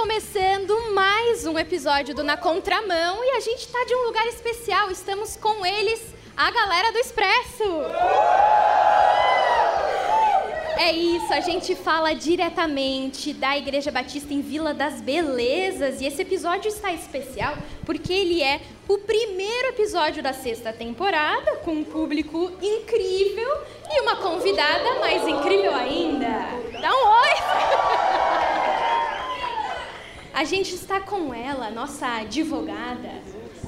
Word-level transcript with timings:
começando 0.00 0.94
mais 0.94 1.44
um 1.44 1.58
episódio 1.58 2.14
do 2.14 2.24
Na 2.24 2.34
Contramão 2.34 3.22
e 3.22 3.36
a 3.36 3.40
gente 3.40 3.68
tá 3.68 3.84
de 3.84 3.94
um 3.94 4.06
lugar 4.06 4.26
especial. 4.28 4.90
Estamos 4.90 5.36
com 5.36 5.66
eles, 5.66 6.00
a 6.34 6.50
galera 6.50 6.90
do 6.90 6.96
Expresso. 6.96 7.64
É 10.78 10.90
isso, 10.90 11.30
a 11.34 11.40
gente 11.40 11.74
fala 11.74 12.14
diretamente 12.14 13.34
da 13.34 13.58
Igreja 13.58 13.92
Batista 13.92 14.32
em 14.32 14.40
Vila 14.40 14.72
das 14.72 15.02
Belezas 15.02 16.00
e 16.00 16.06
esse 16.06 16.22
episódio 16.22 16.68
está 16.68 16.90
especial 16.94 17.54
porque 17.84 18.10
ele 18.10 18.42
é 18.42 18.62
o 18.88 18.96
primeiro 18.96 19.68
episódio 19.68 20.22
da 20.22 20.32
sexta 20.32 20.72
temporada 20.72 21.56
com 21.56 21.72
um 21.72 21.84
público 21.84 22.50
incrível 22.62 23.58
e 23.90 24.00
uma 24.00 24.16
convidada 24.16 24.98
mais 24.98 25.28
incrível 25.28 25.74
ainda. 25.74 26.46
Dá 26.80 26.90
um 26.90 27.06
oi! 27.06 27.90
A 30.40 30.44
gente 30.44 30.74
está 30.74 30.98
com 30.98 31.34
ela, 31.34 31.70
nossa 31.70 32.06
advogada, 32.20 33.12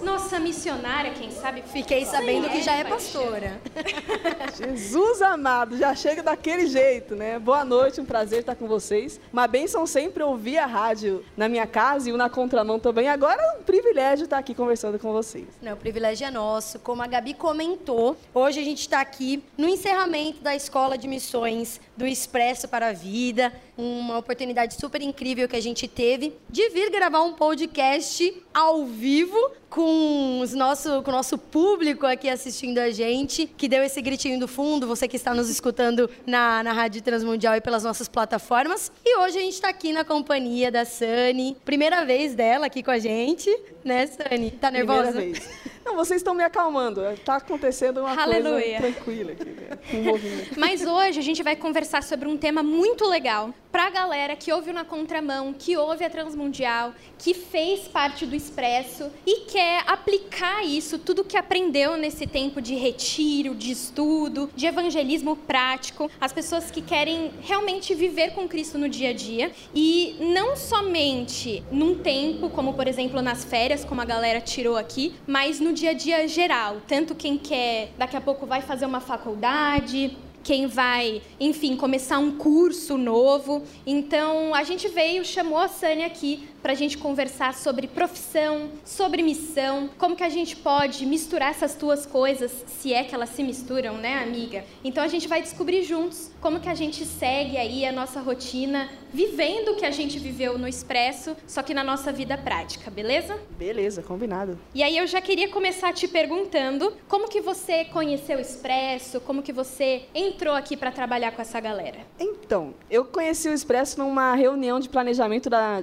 nossa 0.03 0.39
missionária, 0.39 1.13
quem 1.13 1.31
sabe. 1.31 1.63
Fiquei 1.63 2.05
sabendo 2.05 2.49
que 2.51 2.61
já 2.61 2.77
é 2.77 2.85
pastora. 2.85 3.61
Jesus 4.59 5.23
amado, 5.23 5.77
já 5.79 5.95
chega 5.95 6.23
daquele 6.23 6.67
jeito, 6.67 7.15
né? 7.15 7.39
Boa 7.39 7.65
noite, 7.65 8.01
um 8.01 8.05
prazer 8.05 8.41
estar 8.41 8.55
com 8.55 8.67
vocês. 8.67 9.21
Uma 9.33 9.47
bênção 9.47 9.87
sempre 9.87 10.23
ouvir 10.23 10.59
a 10.59 10.67
rádio 10.67 11.25
na 11.37 11.49
minha 11.49 11.67
casa 11.67 12.11
e 12.11 12.13
o 12.13 12.17
na 12.17 12.29
contramão 12.29 12.79
também. 12.79 13.09
Agora 13.09 13.41
é 13.41 13.59
um 13.59 13.63
privilégio 13.63 14.25
estar 14.25 14.39
aqui 14.39 14.55
conversando 14.55 14.99
com 14.99 15.13
vocês. 15.13 15.47
Não, 15.63 15.75
o 15.75 15.77
privilégio 15.77 16.27
é 16.27 16.31
nosso. 16.31 16.79
Como 16.81 17.03
a 17.03 17.07
Gabi 17.07 17.35
comentou, 17.35 18.17
hoje 18.35 18.61
a 18.61 18.65
gente 18.65 18.81
está 18.81 19.01
aqui 19.01 19.43
no 19.57 19.69
encerramento 19.69 20.43
da 20.43 20.55
Escola 20.55 20.99
de 20.99 21.07
Missões 21.07 21.81
do 21.97 22.07
Expresso 22.07 22.69
para 22.69 22.89
a 22.89 22.93
Vida. 22.93 23.53
Uma 23.77 24.19
oportunidade 24.19 24.75
super 24.75 25.01
incrível 25.01 25.49
que 25.49 25.57
a 25.57 25.63
gente 25.63 25.87
teve 25.89 26.37
de 26.51 26.69
vir 26.71 26.91
gravar 26.91 27.23
um 27.23 27.33
podcast 27.33 28.43
ao 28.53 28.85
vivo 28.85 29.37
com, 29.71 30.41
os 30.41 30.53
nosso, 30.53 31.03
com 31.03 31.11
o 31.11 31.15
nosso 31.15 31.39
público 31.39 32.05
aqui 32.05 32.29
assistindo 32.29 32.79
a 32.79 32.91
gente, 32.91 33.47
que 33.47 33.69
deu 33.69 33.83
esse 33.83 34.03
gritinho 34.03 34.39
do 34.39 34.47
fundo, 34.47 34.87
você 34.87 35.09
que 35.09 35.17
está 35.17 35.35
nos 35.35 35.49
escutando 35.49 36.11
na, 36.27 36.63
na 36.63 36.73
Rádio 36.73 37.01
Transmundial 37.03 37.57
e 37.57 37.61
pelas 37.61 37.83
nossas 37.83 38.09
plataformas. 38.09 38.93
E 39.05 39.19
hoje 39.19 39.39
a 39.39 39.41
gente 39.41 39.55
está 39.55 39.69
aqui 39.69 39.93
na 39.93 40.05
companhia 40.05 40.71
da 40.71 40.85
Sani, 40.85 41.57
primeira 41.65 42.05
vez 42.05 42.35
dela 42.35 42.67
aqui 42.67 42.83
com 42.83 42.91
a 42.91 42.99
gente, 42.99 43.51
né, 43.83 44.07
Sani? 44.07 44.51
Tá 44.51 44.71
nervosa? 44.71 45.13
Primeira 45.13 45.41
vez. 45.41 45.72
Não, 45.85 45.97
vocês 45.97 46.21
estão 46.21 46.35
me 46.35 46.45
acalmando. 46.45 47.05
Está 47.11 47.37
acontecendo 47.37 48.01
uma 48.01 48.21
Aleluia. 48.21 48.81
coisa 48.81 48.95
tranquila 48.95 49.33
aqui, 49.33 49.45
né? 49.45 49.79
um 49.95 50.03
movimento. 50.03 50.55
Mas 50.59 50.85
hoje 50.87 51.19
a 51.19 51.23
gente 51.23 51.43
vai 51.43 51.57
conversar 51.57 52.03
sobre 52.03 52.29
um 52.29 52.37
tema 52.37 52.63
muito 52.63 53.07
legal 53.07 53.53
para 53.73 53.87
a 53.87 53.91
galera 53.91 54.37
que 54.37 54.53
ouve 54.53 54.71
na 54.71 54.85
contramão, 54.85 55.55
que 55.59 55.79
ouve 55.79 56.05
a 56.05 56.11
Transmundial, 56.11 56.93
que 57.19 57.33
fez 57.33 57.89
parte 57.89 58.27
do 58.27 58.37
Expresso 58.37 59.11
e 59.27 59.47
quer 59.47 59.83
aplicar 59.87 60.63
isso, 60.63 60.99
tudo 60.99 61.25
que 61.25 61.39
aprendeu 61.39 61.97
nesse 61.97 62.27
tempo 62.27 62.61
de 62.61 62.75
retiro, 62.75 63.55
de 63.55 63.73
estudo, 63.73 64.51
de 64.55 64.67
evangelismo 64.67 65.35
prático, 65.35 66.11
as 66.21 66.35
pessoas 66.35 66.71
que 66.71 66.83
querem 66.83 67.31
realmente 67.41 67.95
viver 67.95 68.33
com 68.35 68.47
Cristo 68.47 68.77
no 68.77 68.91
dia 68.91 69.09
a 69.09 69.13
dia 69.15 69.51
e 69.75 70.17
não 70.21 70.55
somente 70.55 71.63
num 71.73 71.99
tempo, 71.99 72.51
como 72.51 72.75
por 72.75 72.87
exemplo 72.87 73.23
nas 73.23 73.43
férias, 73.43 73.85
como 73.85 74.03
a 74.03 74.05
galera 74.05 74.41
tirou 74.41 74.77
aqui, 74.77 75.15
mas 75.27 75.59
no 75.59 75.72
dia 75.73 75.91
a 75.91 75.95
dia 75.95 76.29
geral, 76.29 76.79
tanto 76.87 77.15
quem 77.15 77.37
quer 77.37 77.93
daqui 77.99 78.17
a 78.17 78.21
pouco 78.21 78.47
vai 78.47 78.63
fazer 78.63 78.87
uma 78.87 79.01
faculdade, 79.01 80.17
quem 80.43 80.67
vai, 80.67 81.23
enfim, 81.39 81.77
começar 81.77 82.19
um 82.19 82.33
curso 82.33 82.99
novo. 82.99 83.63
Então, 83.87 84.55
a 84.55 84.63
gente 84.65 84.89
veio, 84.89 85.25
chamou 85.25 85.59
a 85.59 85.69
Sânia 85.69 86.07
aqui 86.07 86.49
para 86.63 86.73
a 86.73 86.77
gente 86.77 86.97
conversar 86.97 87.55
sobre 87.55 87.89
profissão, 87.89 88.71
sobre 88.85 89.23
missão, 89.23 89.91
como 89.99 90.15
que 90.15 90.23
a 90.23 90.29
gente 90.29 90.57
pode 90.57 91.05
misturar 91.05 91.51
essas 91.51 91.75
duas 91.75 92.07
coisas, 92.07 92.65
se 92.67 92.93
é 92.93 93.03
que 93.03 93.15
elas 93.15 93.31
se 93.31 93.43
misturam, 93.43 93.99
né, 93.99 94.23
amiga? 94.23 94.65
Então, 94.85 95.03
a 95.03 95.09
gente 95.09 95.27
vai 95.27 95.43
descobrir 95.43 95.83
juntos 95.83 96.31
como 96.41 96.61
que 96.61 96.69
a 96.69 96.75
gente 96.75 97.05
segue 97.05 97.57
aí 97.57 97.85
a 97.85 97.93
nossa 97.93 98.21
rotina, 98.21 98.89
vivendo 99.13 99.73
o 99.73 99.77
que 99.77 99.85
a 99.85 99.91
gente 99.91 100.19
viveu 100.19 100.57
no 100.57 100.67
Expresso, 100.67 101.37
só 101.47 101.63
que 101.63 101.75
na 101.75 101.85
nossa 101.85 102.13
vida 102.13 102.39
prática, 102.39 102.91
beleza? 102.91 103.39
Beleza, 103.59 104.03
combinado. 104.03 104.59
E 104.75 104.83
aí 104.83 104.97
eu 104.97 105.07
já 105.07 105.21
queria 105.21 105.49
começar 105.49 105.93
te 105.93 106.09
perguntando 106.09 106.95
como 107.09 107.29
que 107.29 107.41
você 107.41 107.85
conheceu 107.87 108.39
o 108.39 108.41
Expresso, 108.41 109.21
como 109.21 109.43
que 109.43 109.53
você 109.53 110.05
entrou 110.15 110.55
aqui 110.55 110.77
para 110.77 110.91
trabalhar 110.91 111.33
com 111.33 111.43
essa 111.43 111.61
galera? 111.61 111.99
Então, 112.19 112.75
eu 112.91 113.05
conheci 113.05 113.49
o 113.49 113.53
Expresso 113.53 113.99
numa 113.99 114.35
reunião 114.35 114.81
de 114.81 114.89
planejamento 114.89 115.51
da 115.51 115.83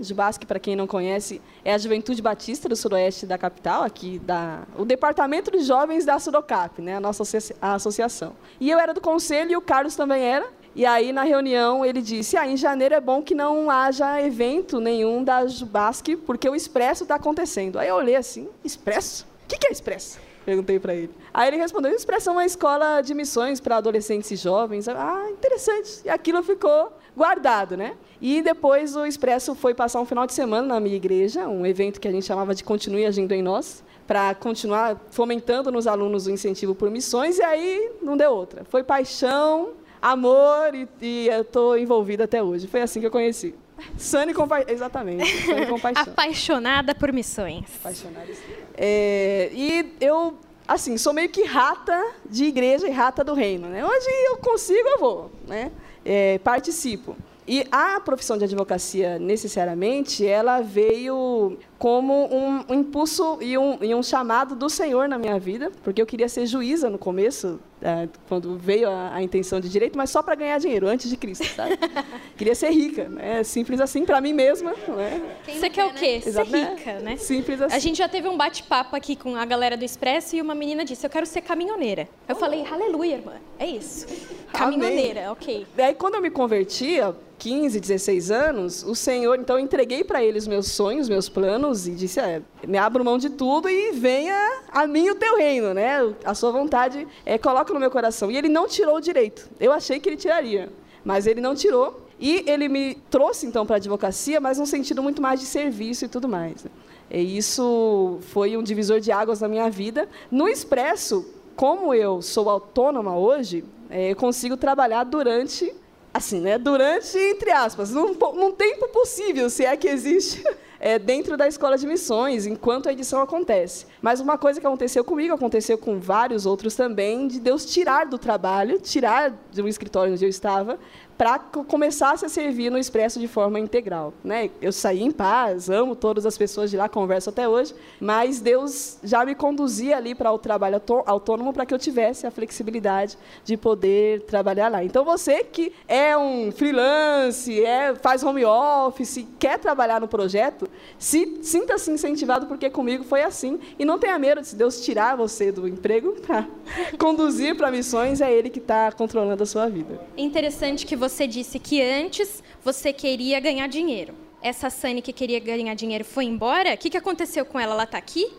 Jubasc. 0.00 0.24
Jubasc, 0.24 0.44
para 0.46 0.58
quem 0.58 0.76
não 0.76 0.86
conhece, 0.86 1.40
é 1.64 1.74
a 1.74 1.78
Juventude 1.78 2.22
Batista 2.22 2.68
do 2.68 2.76
Sudoeste 2.76 3.26
da 3.26 3.36
capital, 3.36 3.82
aqui 3.82 4.18
da 4.18 4.62
o 4.76 4.84
Departamento 4.84 5.50
de 5.50 5.60
Jovens 5.60 6.04
da 6.04 6.18
Sudocap, 6.18 6.80
né, 6.80 6.96
a 6.96 7.00
nossa 7.00 7.24
a 7.60 7.74
associação. 7.74 8.34
E 8.60 8.70
eu 8.70 8.78
era 8.78 8.94
do 8.94 9.00
conselho 9.00 9.52
e 9.52 9.56
o 9.56 9.60
Carlos 9.60 9.96
também 9.96 10.22
era. 10.22 10.46
E 10.76 10.84
aí, 10.84 11.12
na 11.12 11.22
reunião, 11.22 11.84
ele 11.84 12.02
disse: 12.02 12.36
ah, 12.36 12.46
em 12.46 12.56
janeiro 12.56 12.94
é 12.94 13.00
bom 13.00 13.22
que 13.22 13.34
não 13.34 13.70
haja 13.70 14.20
evento 14.20 14.80
nenhum 14.80 15.22
da 15.22 15.46
Jubasc, 15.46 16.16
porque 16.26 16.48
o 16.48 16.54
Expresso 16.54 17.04
está 17.04 17.14
acontecendo. 17.14 17.78
Aí 17.78 17.88
eu 17.88 17.96
olhei 17.96 18.16
assim: 18.16 18.48
Expresso? 18.64 19.26
O 19.44 19.46
que, 19.46 19.58
que 19.58 19.68
é 19.68 19.72
Expresso? 19.72 20.18
Perguntei 20.44 20.78
para 20.78 20.94
ele. 20.94 21.10
Aí 21.32 21.48
ele 21.48 21.56
respondeu: 21.56 21.90
Expresso 21.92 22.30
é 22.30 22.32
uma 22.32 22.44
escola 22.44 23.00
de 23.00 23.14
missões 23.14 23.60
para 23.60 23.76
adolescentes 23.76 24.30
e 24.30 24.36
jovens. 24.36 24.86
Ah, 24.88 25.26
interessante. 25.30 26.02
E 26.04 26.08
aquilo 26.08 26.42
ficou 26.42 26.92
guardado, 27.16 27.76
né? 27.76 27.94
E 28.20 28.42
depois 28.42 28.96
o 28.96 29.06
Expresso 29.06 29.54
foi 29.54 29.74
passar 29.74 30.00
um 30.00 30.04
final 30.04 30.26
de 30.26 30.34
semana 30.34 30.66
na 30.66 30.80
minha 30.80 30.96
igreja, 30.96 31.48
um 31.48 31.64
evento 31.64 32.00
que 32.00 32.08
a 32.08 32.10
gente 32.10 32.26
chamava 32.26 32.54
de 32.54 32.62
Continue 32.62 33.06
Agindo 33.06 33.32
em 33.32 33.42
Nós, 33.42 33.82
para 34.06 34.34
continuar 34.34 35.00
fomentando 35.10 35.70
nos 35.70 35.86
alunos 35.86 36.26
o 36.26 36.30
incentivo 36.30 36.74
por 36.74 36.90
missões. 36.90 37.38
E 37.38 37.42
aí 37.42 37.92
não 38.02 38.16
deu 38.16 38.30
outra. 38.32 38.64
Foi 38.64 38.82
paixão, 38.82 39.70
amor 40.00 40.74
e, 40.74 40.88
e 41.00 41.28
eu 41.28 41.42
estou 41.42 41.78
envolvida 41.78 42.24
até 42.24 42.42
hoje. 42.42 42.66
Foi 42.66 42.82
assim 42.82 43.00
que 43.00 43.06
eu 43.06 43.10
conheci. 43.10 43.54
Sani 43.96 44.32
Compaixão. 44.34 44.74
Exatamente. 44.74 45.46
Sani 45.46 45.66
Compaixão. 45.66 46.04
Apaixonada 46.12 46.94
por 46.94 47.12
missões. 47.12 47.64
Apaixonada. 47.80 48.26
É, 48.76 49.50
e 49.52 49.94
eu, 50.00 50.36
assim, 50.66 50.96
sou 50.96 51.12
meio 51.12 51.28
que 51.28 51.44
rata 51.44 52.12
de 52.28 52.44
igreja 52.44 52.88
e 52.88 52.90
rata 52.90 53.22
do 53.22 53.34
reino. 53.34 53.68
Né? 53.68 53.84
Onde 53.84 54.06
eu 54.26 54.36
consigo, 54.38 54.88
eu 54.88 54.98
vou. 54.98 55.30
Né? 55.46 55.70
É, 56.04 56.38
participo. 56.38 57.16
E 57.46 57.66
a 57.70 58.00
profissão 58.00 58.38
de 58.38 58.44
advocacia, 58.44 59.18
necessariamente, 59.18 60.26
ela 60.26 60.62
veio 60.62 61.58
como 61.78 62.28
um, 62.32 62.74
impulso 62.74 63.38
e 63.40 63.58
um, 63.58 63.78
e 63.82 63.94
um, 63.94 64.02
chamado 64.02 64.54
do 64.54 64.70
Senhor 64.70 65.08
na 65.08 65.18
minha 65.18 65.38
vida, 65.38 65.70
porque 65.82 66.00
eu 66.00 66.06
queria 66.06 66.28
ser 66.28 66.46
juíza 66.46 66.88
no 66.88 66.98
começo, 66.98 67.60
é, 67.82 68.08
quando 68.28 68.56
veio 68.56 68.88
a, 68.88 69.14
a, 69.16 69.22
intenção 69.22 69.60
de 69.60 69.68
direito, 69.68 69.98
mas 69.98 70.10
só 70.10 70.22
para 70.22 70.34
ganhar 70.34 70.58
dinheiro, 70.58 70.86
antes 70.86 71.10
de 71.10 71.16
Cristo, 71.16 71.44
sabe? 71.44 71.76
queria 72.36 72.54
ser 72.54 72.70
rica, 72.70 73.08
né? 73.08 73.42
simples 73.42 73.80
assim, 73.80 74.04
para 74.04 74.20
mim 74.20 74.32
mesma. 74.32 74.72
Né? 74.88 75.22
Você 75.46 75.68
quer, 75.68 75.86
o 75.86 75.92
quê? 75.92 76.20
Ser 76.20 76.44
rica, 76.44 77.00
né? 77.00 77.16
Simples 77.16 77.60
assim. 77.60 77.76
A 77.76 77.78
gente 77.78 77.98
já 77.98 78.08
teve 78.08 78.28
um 78.28 78.36
bate-papo 78.36 78.94
aqui 78.96 79.16
com 79.16 79.36
a 79.36 79.44
galera 79.44 79.76
do 79.76 79.84
Expresso 79.84 80.36
e 80.36 80.40
uma 80.40 80.54
menina 80.54 80.84
disse, 80.84 81.04
eu 81.04 81.10
quero 81.10 81.26
ser 81.26 81.42
caminhoneira. 81.42 82.08
Eu 82.28 82.36
oh. 82.36 82.38
falei, 82.38 82.64
aleluia, 82.66 83.14
irmã, 83.16 83.34
é 83.58 83.66
isso. 83.66 84.06
Caminhoneira, 84.52 85.20
Amém. 85.20 85.32
ok. 85.32 85.66
Daí, 85.76 85.94
quando 85.94 86.14
eu 86.14 86.22
me 86.22 86.30
convertia, 86.30 87.14
15, 87.38 87.78
16 87.80 88.30
anos, 88.30 88.82
o 88.84 88.94
Senhor, 88.94 89.38
então 89.38 89.58
eu 89.58 89.64
entreguei 89.64 90.04
para 90.04 90.24
ele 90.24 90.38
os 90.38 90.46
meus 90.46 90.68
sonhos, 90.68 91.08
meus 91.08 91.28
planos 91.28 91.63
e 91.72 91.90
disse: 91.92 92.20
é, 92.20 92.42
me 92.66 92.78
abro 92.78 93.04
mão 93.04 93.18
de 93.18 93.30
tudo 93.30 93.68
e 93.68 93.92
venha 93.92 94.62
a 94.70 94.86
mim 94.86 95.08
o 95.10 95.14
teu 95.14 95.36
reino, 95.36 95.72
né? 95.72 96.14
A 96.24 96.34
sua 96.34 96.50
vontade 96.50 97.06
é 97.24 97.38
coloca 97.38 97.72
no 97.72 97.80
meu 97.80 97.90
coração. 97.90 98.30
E 98.30 98.36
ele 98.36 98.48
não 98.48 98.68
tirou 98.68 98.96
o 98.96 99.00
direito. 99.00 99.48
Eu 99.58 99.72
achei 99.72 99.98
que 99.98 100.08
ele 100.08 100.16
tiraria, 100.16 100.70
mas 101.04 101.26
ele 101.26 101.40
não 101.40 101.54
tirou. 101.54 102.02
E 102.20 102.44
ele 102.46 102.68
me 102.68 102.94
trouxe 103.10 103.46
então 103.46 103.66
para 103.66 103.76
a 103.76 103.78
advocacia, 103.78 104.40
mas 104.40 104.58
num 104.58 104.66
sentido 104.66 105.02
muito 105.02 105.20
mais 105.20 105.40
de 105.40 105.46
serviço 105.46 106.04
e 106.04 106.08
tudo 106.08 106.28
mais. 106.28 106.66
E 107.10 107.36
isso 107.36 108.18
foi 108.32 108.56
um 108.56 108.62
divisor 108.62 109.00
de 109.00 109.10
águas 109.10 109.40
na 109.40 109.48
minha 109.48 109.68
vida. 109.68 110.08
No 110.30 110.48
Expresso, 110.48 111.26
como 111.56 111.92
eu 111.92 112.22
sou 112.22 112.48
autônoma 112.48 113.16
hoje, 113.16 113.64
é, 113.90 114.12
eu 114.12 114.16
consigo 114.16 114.56
trabalhar 114.56 115.04
durante 115.04 115.72
assim, 116.14 116.40
né, 116.40 116.56
durante, 116.56 117.18
entre 117.18 117.50
aspas, 117.50 117.90
num, 117.90 118.14
num 118.14 118.52
tempo 118.52 118.86
possível, 118.90 119.50
se 119.50 119.64
é 119.64 119.76
que 119.76 119.88
existe, 119.88 120.44
é, 120.80 120.98
dentro 120.98 121.36
da 121.36 121.46
escola 121.46 121.76
de 121.76 121.86
missões, 121.86 122.46
enquanto 122.46 122.88
a 122.88 122.92
edição 122.92 123.20
acontece. 123.20 123.86
Mas 124.00 124.20
uma 124.20 124.36
coisa 124.36 124.60
que 124.60 124.66
aconteceu 124.66 125.04
comigo, 125.04 125.34
aconteceu 125.34 125.78
com 125.78 125.98
vários 125.98 126.46
outros 126.46 126.74
também, 126.74 127.26
de 127.28 127.40
Deus 127.40 127.64
tirar 127.64 128.06
do 128.06 128.18
trabalho, 128.18 128.78
tirar 128.78 129.30
do 129.52 129.68
escritório 129.68 130.12
onde 130.12 130.24
eu 130.24 130.28
estava, 130.28 130.78
para 131.16 131.38
que 131.38 131.62
começasse 131.64 132.24
a 132.24 132.28
servir 132.28 132.70
no 132.70 132.78
Expresso 132.78 133.20
de 133.20 133.28
forma 133.28 133.58
integral. 133.58 134.12
Né? 134.22 134.50
Eu 134.60 134.72
saí 134.72 135.02
em 135.02 135.10
paz, 135.10 135.70
amo 135.70 135.94
todas 135.94 136.26
as 136.26 136.36
pessoas 136.36 136.70
de 136.70 136.76
lá, 136.76 136.88
converso 136.88 137.30
até 137.30 137.48
hoje, 137.48 137.74
mas 138.00 138.40
Deus 138.40 138.98
já 139.02 139.24
me 139.24 139.34
conduzia 139.34 139.96
ali 139.96 140.14
para 140.14 140.32
o 140.32 140.38
trabalho 140.38 140.80
autônomo 141.06 141.52
para 141.52 141.64
que 141.64 141.72
eu 141.72 141.78
tivesse 141.78 142.26
a 142.26 142.30
flexibilidade 142.30 143.16
de 143.44 143.56
poder 143.56 144.22
trabalhar 144.22 144.68
lá. 144.68 144.82
Então, 144.82 145.04
você 145.04 145.44
que 145.44 145.72
é 145.86 146.16
um 146.16 146.50
freelance, 146.50 147.64
é, 147.64 147.94
faz 147.94 148.22
home 148.22 148.44
office, 148.44 149.24
quer 149.38 149.58
trabalhar 149.58 150.00
no 150.00 150.08
projeto, 150.08 150.68
sinta-se 150.98 151.90
incentivado, 151.90 152.46
porque 152.46 152.70
comigo 152.70 153.04
foi 153.04 153.22
assim. 153.22 153.58
E 153.78 153.84
não 153.84 153.98
tenha 153.98 154.18
medo 154.18 154.40
de 154.40 154.48
se 154.48 154.56
Deus 154.56 154.84
tirar 154.84 155.16
você 155.16 155.52
do 155.52 155.66
emprego 155.66 156.12
para 156.20 156.46
conduzir 156.98 157.56
para 157.56 157.70
missões, 157.70 158.20
é 158.20 158.32
Ele 158.32 158.50
que 158.50 158.58
está 158.58 158.90
controlando 158.92 159.42
a 159.42 159.46
sua 159.46 159.68
vida. 159.68 160.00
Interessante 160.16 160.86
que 160.86 160.96
você 160.96 161.26
disse 161.26 161.58
que 161.58 161.82
antes 161.82 162.42
você 162.62 162.92
queria 162.92 163.40
ganhar 163.40 163.66
dinheiro. 163.68 164.14
Essa 164.42 164.68
Sani 164.68 165.00
que 165.00 165.12
queria 165.12 165.40
ganhar 165.40 165.74
dinheiro 165.74 166.04
foi 166.04 166.24
embora? 166.24 166.74
O 166.74 166.76
que, 166.76 166.90
que 166.90 166.96
aconteceu 166.96 167.46
com 167.46 167.58
ela? 167.58 167.72
Ela 167.72 167.84
está 167.84 167.96
aqui? 167.96 168.30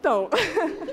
Então, 0.00 0.28